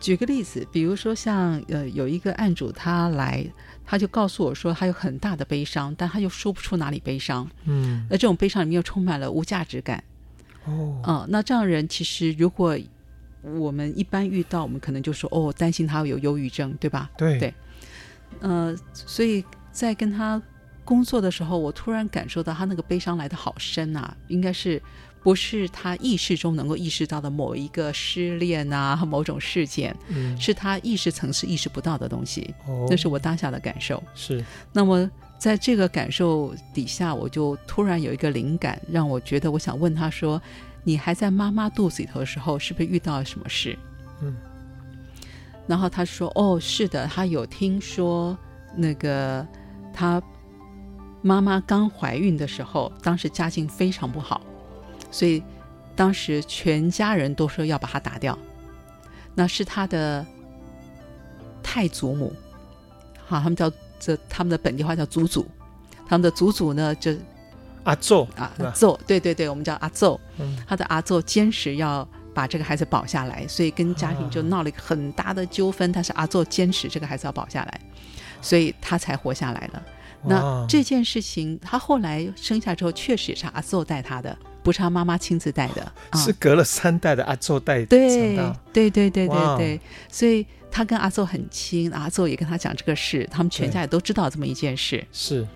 [0.00, 3.46] 举个例子，比如说像呃有一个案主他来。
[3.90, 7.44] 他就告诉我说，他有很大的悲伤，但他又说不出哪里悲伤。
[7.64, 10.04] 嗯，那这种悲伤里面又充满了无价值感。
[10.64, 12.78] 哦，嗯，那这样人其实，如果
[13.42, 17.10] 我们一般遇到，我们可能就说，哦，担心他有忧郁症，对吧？
[17.18, 17.52] 对对。
[18.38, 20.40] 呃，所以在跟他
[20.84, 24.80] 工作的时候，我突然感受到他那个悲伤来的好深啊，应该是。
[25.22, 32.54] 不是他意识中能够意识到的某一个失恋啊，某种事件，嗯，是他意识层次意识不到的东西。
[32.66, 34.02] 哦，那是我当下的感受。
[34.14, 34.42] 是。
[34.72, 40.40] 那么在这个感受底下，我就突然有一个灵感，让我觉得我想问他说
[40.84, 43.78] ：“你还在妈妈肚子里头的时候，是不是遇到了什么事？”
[44.22, 44.34] 嗯。
[45.66, 48.36] 然后他说：“哦，是的，他有听说
[48.74, 49.46] 那个
[49.92, 50.20] 他
[51.22, 54.40] 妈妈刚怀孕的时候，当时家境非常不好。”
[55.10, 55.42] 所以，
[55.96, 58.38] 当时全家人都说要把他打掉，
[59.34, 60.24] 那是他的
[61.62, 62.32] 太祖母，
[63.26, 65.46] 好，他们叫这他们的本地话叫祖祖，
[66.06, 67.14] 他们的祖祖呢就
[67.84, 70.20] 阿奏啊，阿祖，对对对，我们叫阿奏。
[70.38, 75.90] 嗯，他的阿奏坚持要把这个孩子保下来，所以跟家庭就闹了一个很大的纠纷。
[75.90, 77.80] 啊、但是阿奏坚持这个孩子要保下来，
[78.42, 79.82] 所以他才活下来了。
[80.22, 87.84] 那这件事情，他后来生下之后，确实也是阿奏带他的，不是他妈妈亲自带的， 是隔了三代的阿宙带。
[87.84, 88.36] 对
[88.72, 95.04] 对对对对对，所以他跟阿宙很亲，阿宙也跟他讲这个事，他们全家也都知道这么一件事。
[95.12, 95.46] 是。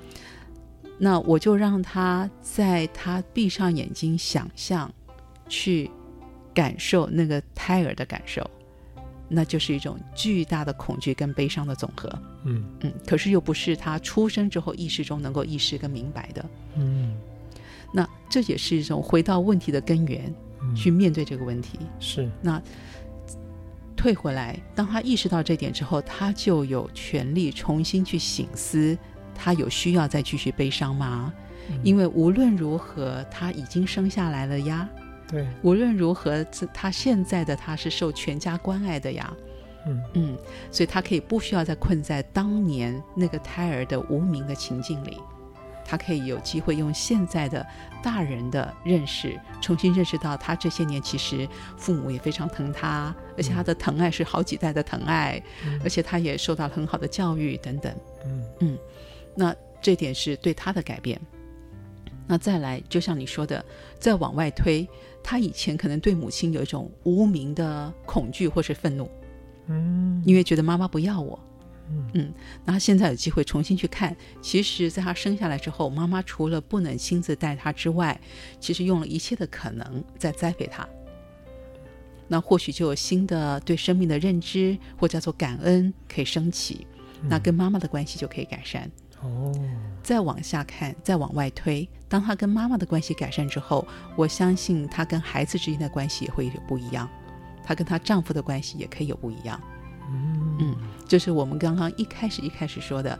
[0.96, 4.92] 那我就让他在他闭上眼睛想象，
[5.48, 5.90] 去
[6.54, 8.48] 感受那个胎儿的感受，
[9.28, 12.08] 那就是一种巨大的恐惧跟悲伤的总和。
[12.44, 16.44] 嗯嗯，可是又不是他出生之后意识中能够意识跟明白的。
[16.76, 17.16] 嗯，
[17.96, 21.78] 那这也是一种回到问题的根源，嗯、去面对这个问题。
[22.00, 22.28] 是。
[22.42, 22.60] 那
[23.96, 28.98] 退回来，当他意识到这点之后，他就有权利重新去醒思。
[29.32, 31.32] 他有需要再继续悲伤吗？
[31.70, 34.88] 嗯、因为无论如何，他已经生下来了呀。
[35.28, 39.32] 对，无论如何，他现在的他是受全家关爱的呀。
[39.86, 40.38] 嗯嗯，
[40.70, 45.18] 所以他可以不需要再困在当年那个胎儿的无名的情境里，
[45.84, 47.64] 他可以有机会用现在的
[48.02, 57.94] 大人的认识，重新认识到他这些年其实父母也非常疼他，而且他的疼爱是好几代的疼爱，嗯、而且他也受到了很好的教育等等。
[58.24, 58.78] 嗯嗯。
[59.34, 61.20] 那这点是对他的改变。
[62.26, 63.62] 那再来，就像你说的，
[63.98, 64.88] 再往外推，
[65.22, 69.10] 他以前可能对母亲有一种无名的恐惧或是愤怒，
[69.66, 71.38] 嗯，因为觉得妈妈不要我，
[71.90, 72.34] 嗯嗯。
[72.64, 78.20] 那他现在有机会重新去看，其实在他生下来之后，妈妈除了不能亲自带他之外，
[78.58, 80.86] 其实用了一切的可能在栽培他。
[82.26, 86.86] 那或许就有新的对生命的认知，或叫做感恩可以升起，
[87.28, 88.90] 那跟妈妈的关系就可以改善。
[89.20, 89.52] 哦，
[90.02, 97.08] 再往下看，再往外推，当他跟妈妈的关系改善之后，我相信他跟孩子之间的关系也会有不一样，
[97.62, 99.60] 他跟他丈夫的关系也可以有不一样。
[100.10, 103.18] 嗯嗯，就是我们刚刚一开始一开始说的，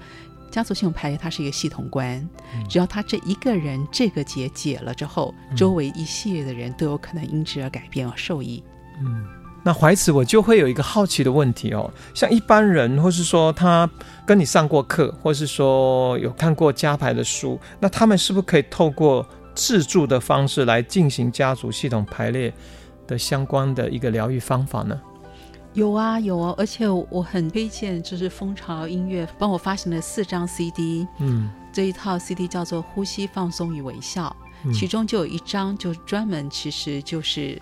[0.51, 2.17] 家族系统排列它是一个系统观，
[2.55, 8.63] 嗯、只要他这一个人这个结解了之后，周围一系列的人都有可能因之而改变而受益。
[9.01, 9.27] 嗯。
[9.67, 13.89] 那怀慈，我就会有一个好奇的问题哦，像一般人，或是说他
[14.27, 22.53] 跟你上过课，或是说有看过家排的书，那他们是不是可以透过自助的方式来进行家族系统排列
[23.07, 25.01] 的相关的一个疗愈方法呢？
[25.75, 34.35] 有啊，有啊，而且我很推荐，就是蜂巢音乐帮我发行了四张 CD，嗯，这一套 CD 叫做《呼吸放松与微笑》，
[34.65, 37.61] 嗯，其中就有一张就专门其实就是。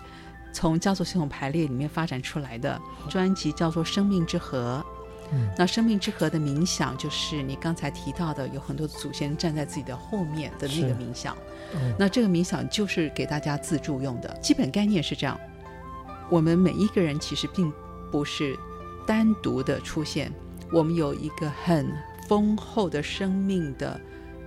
[0.55, 4.85] 从家族系统排列里面发展出来的专辑叫做《生命之河》，
[5.33, 11.35] 嗯，那《生命之河》的冥想就是你刚才提到的，有很多祖先站在自己的后面的那个冥想。
[11.73, 15.39] 嗯，那这个冥想就是给大家自助用的，基本概念是这样：
[16.29, 17.73] 我们每一个人其实并
[18.13, 18.55] 不是
[19.07, 20.31] 单独的出现，
[20.71, 21.91] 我们有一个很
[22.29, 23.99] 丰厚的生命的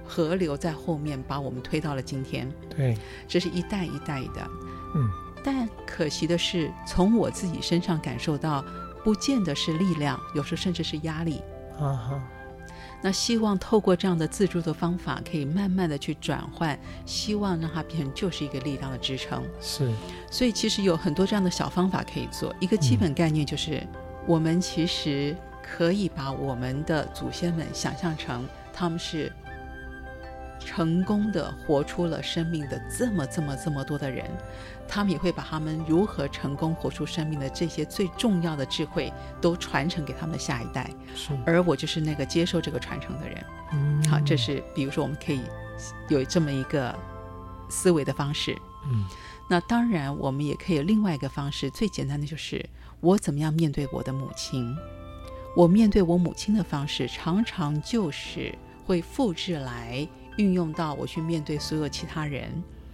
[0.04, 2.48] 河流在后面把我们推到了今天。
[2.70, 4.48] 对，这是一代一代的，
[4.94, 5.10] 嗯。
[5.42, 8.64] 但可惜的是，从我自己身上感受到，
[9.02, 11.42] 不见得是力量，有时候甚至是压力。
[11.76, 12.22] 啊哈。
[13.06, 19.44] 那希望透过这样的自助的方法，可以慢慢的去转换，希望让它变成就是一个力量的支撑。
[19.60, 19.88] 是。
[20.28, 22.52] 所以其实有很多这样的小方法可以做。
[22.58, 23.88] 一个基本概念就是，嗯、
[24.26, 29.32] 我们其实可以把我们的祖先们想象成他们是。
[30.58, 34.24] 成功的活出了生命的这么这么这么多的人，
[34.88, 40.90] 他们也会把他们如何成功活出生命的这些最重要的智慧都传承给他们的下一代。
[41.14, 43.44] 是，而我就是那个接受这个传承的人。
[43.72, 45.40] 嗯，好，这是比如说我们可以
[46.08, 46.94] 有这么一个
[47.68, 48.56] 思维的方式。
[48.88, 49.04] 嗯，
[49.48, 52.68] 那当然我们也可以有另外一个方式，最简单的就是
[53.00, 54.76] 我怎么样面对我的母亲。
[55.56, 60.06] 我面对我母亲的方式，常常就是会复制来。
[60.36, 62.50] 运用到我去面对所有其他人，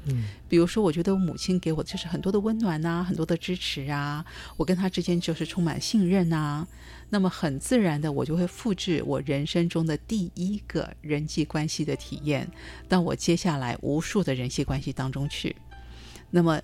[0.06, 4.24] 嗯，比如说，我觉得我母亲给我就是很多的温暖呐、啊，很多的支持啊，
[4.56, 6.68] 我跟她之间就是充满信任呐、啊，
[7.10, 12.50] 那么很自然的，我就会复制我人生中的第一个人际关系的体验，
[12.88, 15.54] 到我接下来无数的人际关系当中去。
[16.30, 16.60] 那么，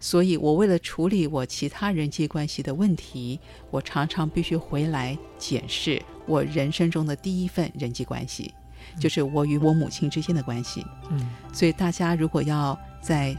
[0.00, 3.38] 所以我为了处理我其他人际关系的问题，
[3.70, 8.52] 我常常必须回来检视我人生中的第一份人际关系。
[8.98, 13.36] 就是我与我母亲之间的关系，嗯，所以大家如果要在，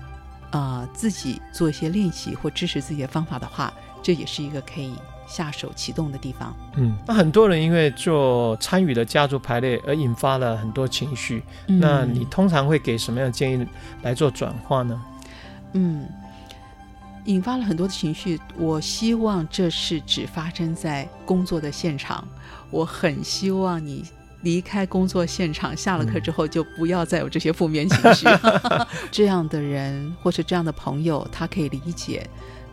[0.51, 4.93] 呃，自己做一些练习或支持自己的方法的话，这也是一个可以
[5.27, 6.55] 下手启动的地方。
[6.75, 13.65] 嗯，那很多人因为做参与了家族排列而引发了很多情绪，嗯、那你通常会给什么样的建议
[14.01, 15.01] 来做转化呢？
[15.73, 16.07] 嗯，
[17.25, 18.39] 引发了很多的情绪。
[18.57, 22.27] 我希望这是只发生在工作的现场。
[22.69, 24.05] 我很希望你
[24.43, 28.27] 离开工作现场，下了课之后就不要再有这些负面情绪。
[28.27, 32.29] 嗯、 这样的人或是这样的朋友，他可以理解，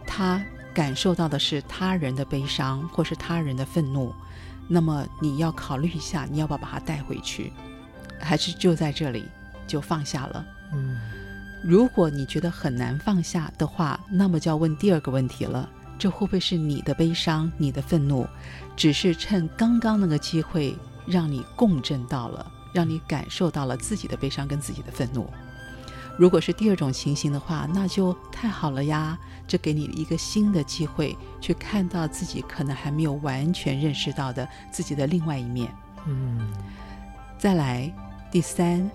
[0.06, 0.42] 他
[0.74, 4.14] 感受到的是他人的悲伤或是他人的愤怒。
[4.68, 7.52] 那么你要考虑一下，你要不要把他带回去，
[8.18, 9.24] 还是就在这里
[9.66, 10.46] 就放下了？
[10.72, 10.98] 嗯。
[11.62, 15.68] 如果你觉得很难放下的话，那么就要问第二个问题了：
[15.98, 18.26] 这会不会是你的悲伤、你的愤怒，
[18.74, 20.74] 只是趁刚刚那个机会
[21.10, 25.28] 让你共振到了，让你感受到了自己的悲伤跟自己的愤怒？
[26.16, 29.18] 如果是第二种情形的话，那就太好了呀！
[29.48, 35.74] 这给你一个新的机会，去看到自己可能还没有完全认识到的自己的另外一面。
[36.06, 36.46] 嗯，
[37.38, 37.92] 再来
[38.30, 38.90] 第三。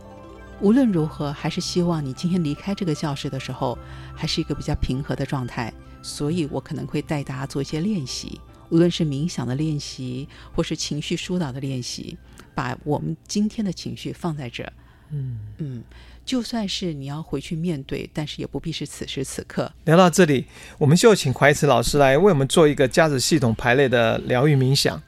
[0.62, 3.78] 无论如何，还是希望你今天离开这个教室的时候，
[4.16, 5.74] 还是一个比较平和的状态。
[6.02, 8.40] 所以我可能会带大家做一些练习，
[8.70, 12.18] 无论是冥想的练习，或是情绪疏导的练习，
[12.54, 14.64] 把我们今天的情绪放在这。
[15.12, 15.84] 嗯嗯，
[16.26, 19.72] 就算是你要回去面对，但是也不必是此时此刻。
[19.86, 20.46] 聊到这里，
[20.78, 25.02] 我们就请怀慈老师来为我们做一个家子系统排列的疗愈冥想。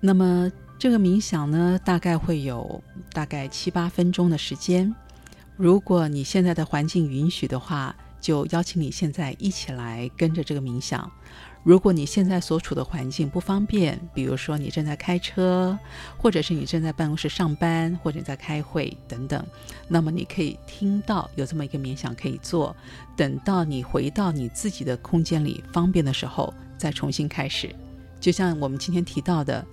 [0.00, 0.50] 那么。
[0.78, 2.82] 这个冥想呢，大概会有
[3.12, 4.92] 大概七八分钟的时间。
[5.56, 11.08] 如果你现在的环境允许的话，就邀请你现在一起来跟着这个冥想。
[11.62, 15.78] 如果你现在所处的环境不方便，比如说你正在开车，
[16.16, 19.44] 或者是你正在办公室上班，或者你在开会等等，
[19.88, 22.74] 那么你可以听到有这么一个冥想可以做。
[23.16, 27.74] 等到你回到你自己的空间里方便的时候，再重新开始。
[28.20, 29.64] 就像我们今天提到的。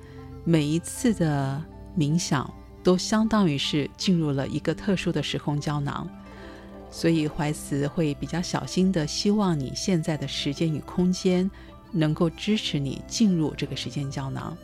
[0.45, 1.61] 每一次的
[1.95, 6.09] 冥想都相当于是进入了一个特殊的时空胶囊，
[6.89, 11.51] 所以怀慈会比较小心的，希望你现在的时间与空间
[11.91, 14.55] 能够支持你进入这个时间胶囊，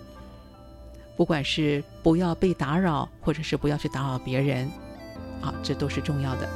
[1.16, 4.70] 不管是不要被打扰，或者是不要去打扰别人，
[5.42, 6.50] 啊，这都是重要的。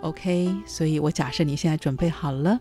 [0.00, 2.58] OK，所以我假设你现在准备好了，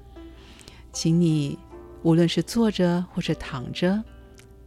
[0.91, 1.57] 请你
[2.03, 4.01] 无论是坐着或是躺着，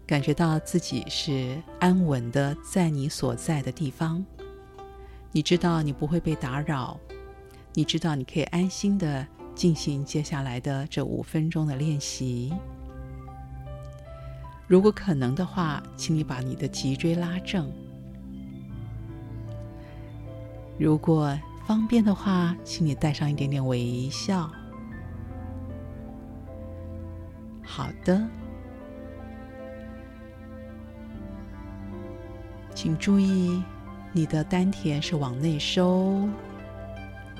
[0.07, 4.25] 感觉到自己是安稳的在你所在的地方。
[5.33, 6.99] 你知道你不会被打扰，
[7.73, 12.53] 你知道你可以安心的进行接下来的这五分钟的练习。
[14.67, 17.71] 如果可能的话，请你把你的脊椎拉正。
[20.79, 24.51] 如果方便的话，请你带上一点点微笑。
[27.73, 28.21] 好的，
[32.75, 33.63] 请注意
[34.11, 36.29] 你的丹田是往内收，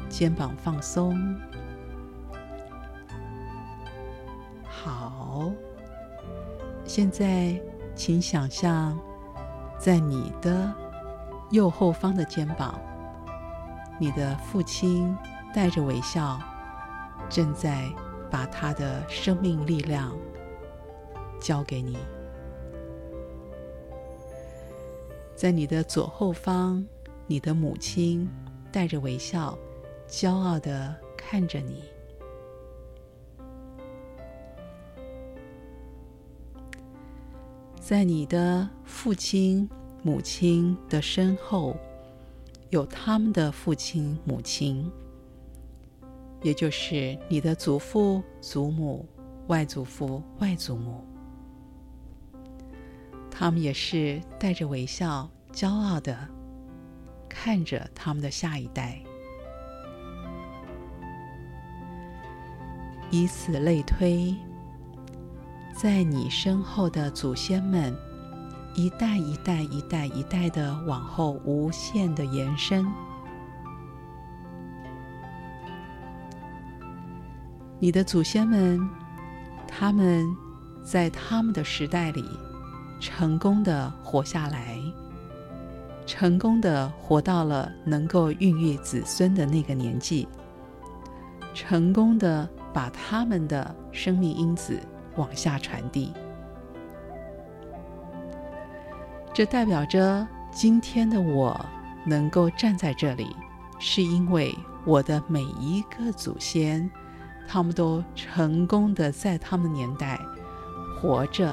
[0.09, 1.37] 肩膀放松。
[4.63, 5.51] 好，
[6.85, 7.61] 现在
[7.97, 8.97] 请想象
[9.81, 10.73] 在你的
[11.51, 12.79] 右后方的肩膀。
[13.99, 15.15] 你的父亲
[15.53, 16.41] 带着微笑，
[17.29, 17.91] 正在
[18.31, 20.17] 把他的生命力量
[21.41, 21.99] 交给你。
[25.35, 26.87] 在你的左后方，
[27.27, 28.29] 你的母亲
[28.71, 29.59] 带着微笑，
[30.09, 31.83] 骄傲的看着你。
[37.81, 39.69] 在你的父亲、
[40.03, 41.77] 母亲的身后。
[42.69, 44.89] 有他们的父亲、母亲，
[46.43, 49.07] 也就是你的祖父、祖母、
[49.49, 51.05] 外祖父、外祖母，
[53.31, 56.17] 他们也是带着微笑、骄傲的
[57.29, 59.01] 看着他们的下一代，
[63.11, 64.35] 以此类推，
[65.75, 67.95] 在你身后的祖先们。
[68.77, 72.87] 一代一代一代一代的往后无限的延伸，
[77.83, 78.79] 你的祖先们，
[79.67, 80.29] 他们
[80.85, 82.23] 在他们的时代里
[83.01, 84.79] 成功的活下来，
[86.05, 90.29] 成功的活到了能够孕育子孙的那个年纪，
[91.55, 94.79] 成功的把他们的生命因子
[95.17, 96.13] 往下传递。
[99.33, 101.59] 这代表着今天的我
[102.05, 103.35] 能够站在这里，
[103.79, 104.55] 是因为
[104.85, 106.91] 我的每一个祖先，
[107.53, 110.17] 他们都成功的在他们年代
[110.95, 111.53] 活着、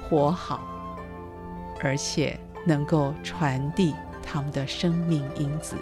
[0.00, 0.66] 活好，
[1.82, 5.76] 而且能够传递他们的生命因子。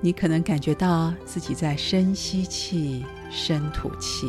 [0.00, 4.26] 你可能感觉到自己在深吸气、深吐气。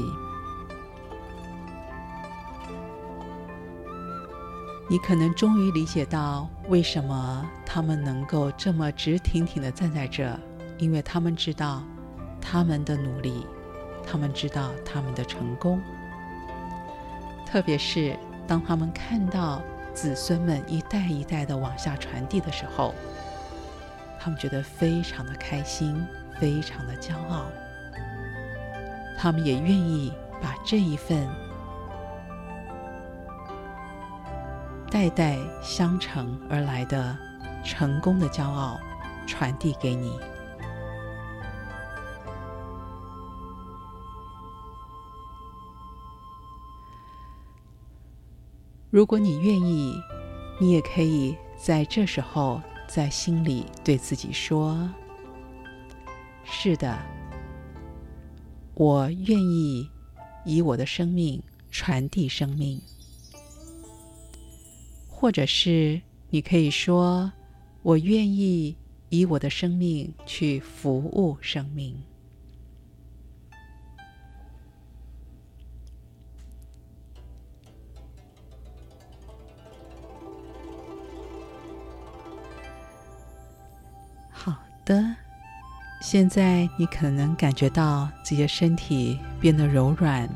[4.92, 10.38] 你可能终于理解到为什么他们能够这么直挺挺地站在这，
[10.80, 11.82] 因为他们知道
[12.42, 13.48] 他们的努力，
[14.06, 15.82] 他们知道他们的成功。
[17.46, 19.62] 特别是当他们看到
[19.94, 22.94] 子孙们一代一代的往下传递的时候。
[24.20, 26.06] 他们觉得非常的开心，
[26.38, 27.46] 非常的骄傲。
[29.18, 30.12] 他们也愿意
[30.42, 31.26] 把这一份
[34.92, 37.18] 代代相承而来的
[37.64, 38.80] 成功的骄傲
[39.26, 40.20] 传递给你。
[48.92, 49.96] 如果你愿意，
[50.60, 52.62] 你也可以在这时候。
[52.94, 54.78] 在心里对自己说
[56.44, 57.00] ：“是的，
[58.74, 59.90] 我愿意
[60.44, 62.82] 以我的生命传递生命。”
[65.22, 66.02] 或者是
[66.32, 67.32] 你可以说
[67.84, 68.76] ：“我愿意
[69.10, 71.96] 以我的生命去服务生命。”
[84.32, 85.16] 好的，
[86.02, 90.28] 现在你可能感觉到自己的身体变得柔软，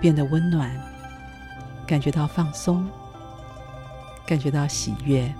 [0.00, 0.76] 变得温暖，
[1.86, 2.90] 感觉到放松，
[4.26, 5.32] 感觉到喜悦。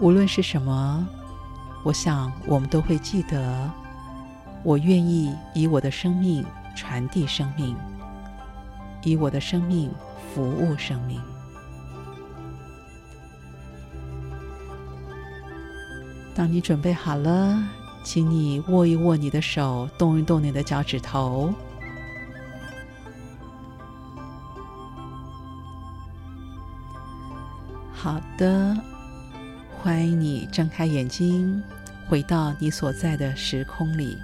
[0.00, 1.06] 无论是什么，
[1.84, 3.70] 我想我们都会记得，
[4.62, 6.44] 我愿意以我的生命
[6.76, 7.76] 传递生命，
[9.02, 9.90] 以我的生命
[10.32, 11.20] 服务生命。
[16.34, 17.60] 当你准备好了，
[18.04, 21.52] 请你握一握你的手，动一动你的脚趾头。
[28.38, 28.74] 的，
[29.82, 31.60] 欢迎你睁开眼睛，
[32.08, 34.16] 回到你所在的时空里。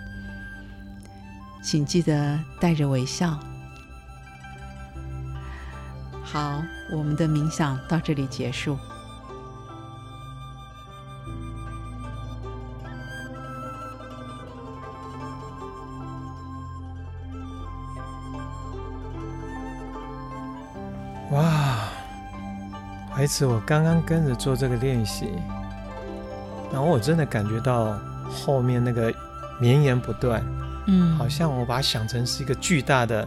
[1.60, 3.38] 请记得带着微笑。
[6.22, 6.62] 好，
[6.92, 8.78] 我们的冥想到这里结束。
[23.24, 25.30] 孩子，我刚刚跟着做这个练习，
[26.70, 27.98] 然后我真的感觉到
[28.28, 29.10] 后面那个
[29.58, 30.44] 绵延不断，
[30.86, 33.26] 嗯，好像我把它想成是一个巨大的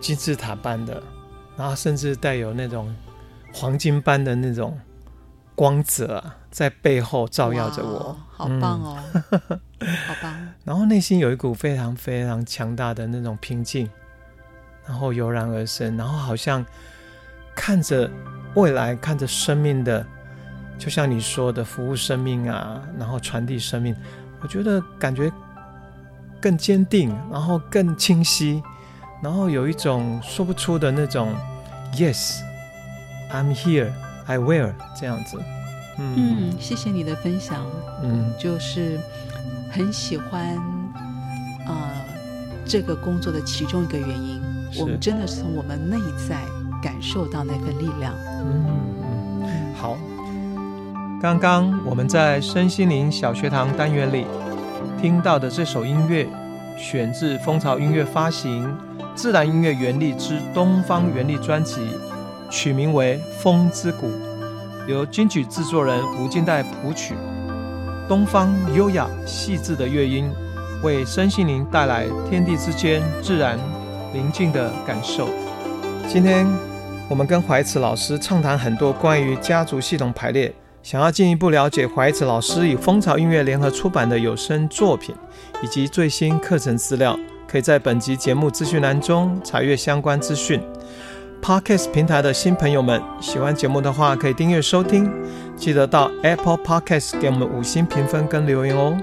[0.00, 1.02] 金字塔般的，
[1.56, 2.94] 然后甚至带有那种
[3.52, 4.78] 黄金般的那种
[5.56, 8.96] 光泽在背后照耀着我，好棒哦，
[9.80, 10.32] 嗯、 好棒！
[10.62, 13.90] 然后内心有一股非常非常强大的那种平静，
[14.86, 16.64] 然后油然而生，然后好像
[17.56, 18.08] 看着。
[18.54, 20.06] 未来看着生命的，
[20.78, 23.96] 就像你说的服务生命啊，然后传递生命，
[24.40, 25.32] 我觉得感觉
[26.40, 28.62] 更坚定，然后更清晰，
[29.22, 31.34] 然后有一种说不出的那种
[31.94, 33.90] Yes，I'm here,
[34.26, 35.38] I will 这样子。
[35.98, 37.64] 嗯，嗯，谢谢你的分享。
[38.02, 38.98] 嗯，就是
[39.70, 40.56] 很喜欢
[41.66, 41.90] 啊、呃、
[42.66, 44.40] 这个工作的其中一个原因，
[44.78, 45.96] 我们真的是从我们内
[46.28, 46.42] 在。
[46.82, 48.12] 感受到那份力量。
[48.44, 49.96] 嗯，好。
[51.20, 54.26] 刚刚我们在身心灵小学堂单元里
[55.00, 56.26] 听到的这首音乐，
[56.76, 58.66] 选自蜂巢音乐发行
[59.14, 61.86] 《自然音乐原力之东方原力》专辑，
[62.50, 64.08] 取名为《风之谷》，
[64.88, 67.14] 由金曲制作人吴金代谱曲。
[68.08, 70.28] 东方优雅细致的乐音，
[70.82, 73.56] 为身心灵带来天地之间自然
[74.12, 75.28] 宁静的感受。
[76.08, 76.71] 今天。
[77.12, 80.50] 我们跟怀慈老师畅谈很多关于家族系统排列。
[80.82, 85.14] 想要进一步了解怀慈老师与蜂巢音乐联合出版的有声作品
[85.62, 87.14] 以及最新课程资料，
[87.46, 90.58] 可以在本集节目资讯栏中查阅相关资讯。
[91.42, 95.12] Podcast 平台的新朋友们，喜欢节目的话可以订阅收听，
[95.54, 98.96] 记得到 Apple Podcast 给我们五星评分跟留言哦。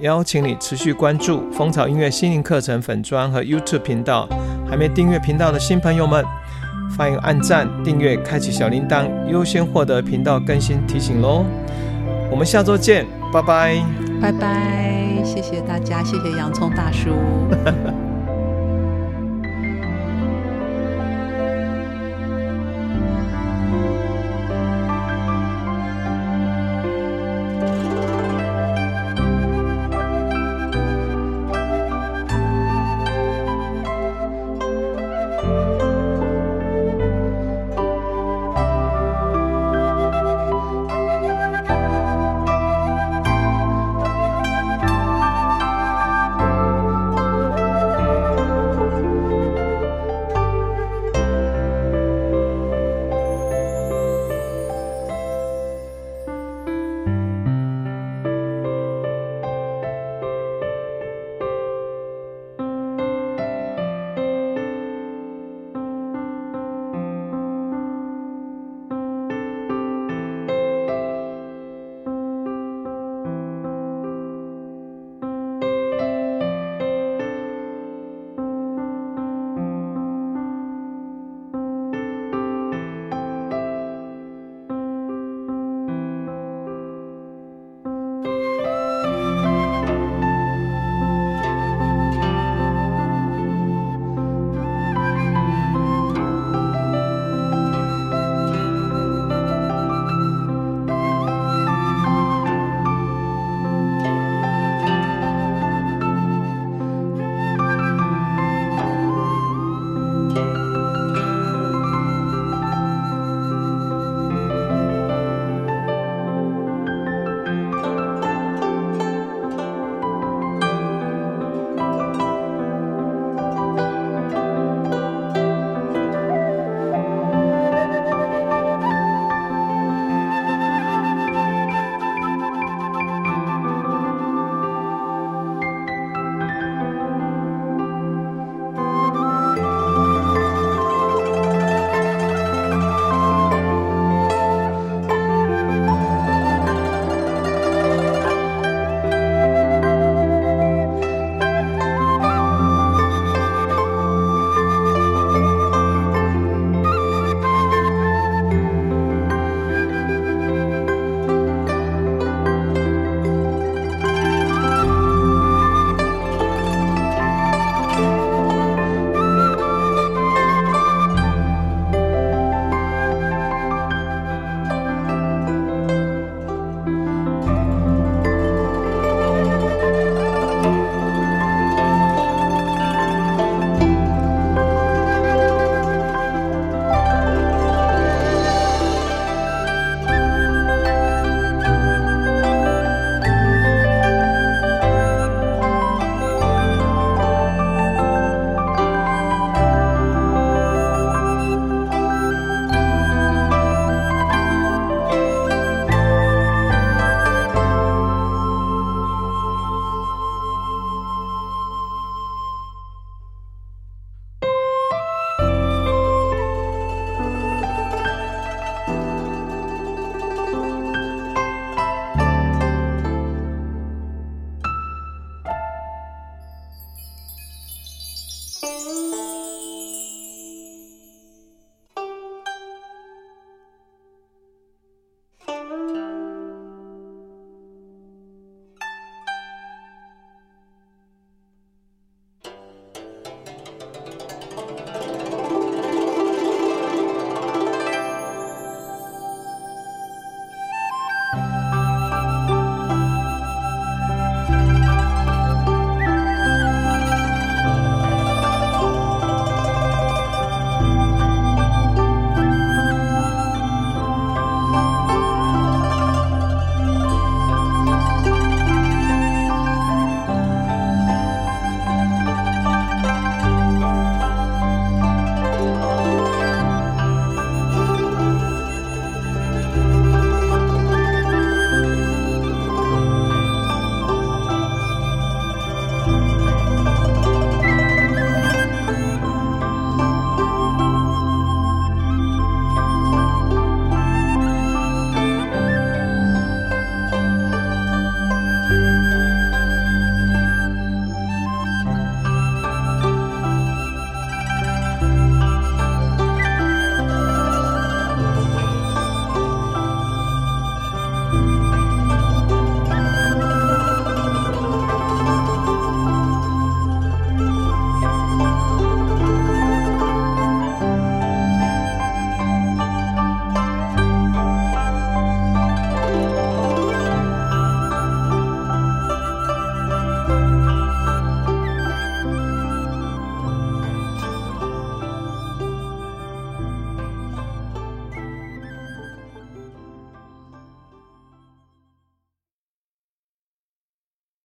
[0.00, 4.28] 邀请你持续关注蜂巢音乐心灵课程粉专和 YouTube 频道，
[4.68, 6.24] 还没订阅频道的新朋友们，
[6.96, 11.44] 欢迎按赞、订阅、开启小铃铛，优先获得频道更新提醒喽。
[12.30, 13.82] 我们下周见，拜拜，
[14.20, 17.10] 拜拜，谢谢大家，谢谢洋葱大叔。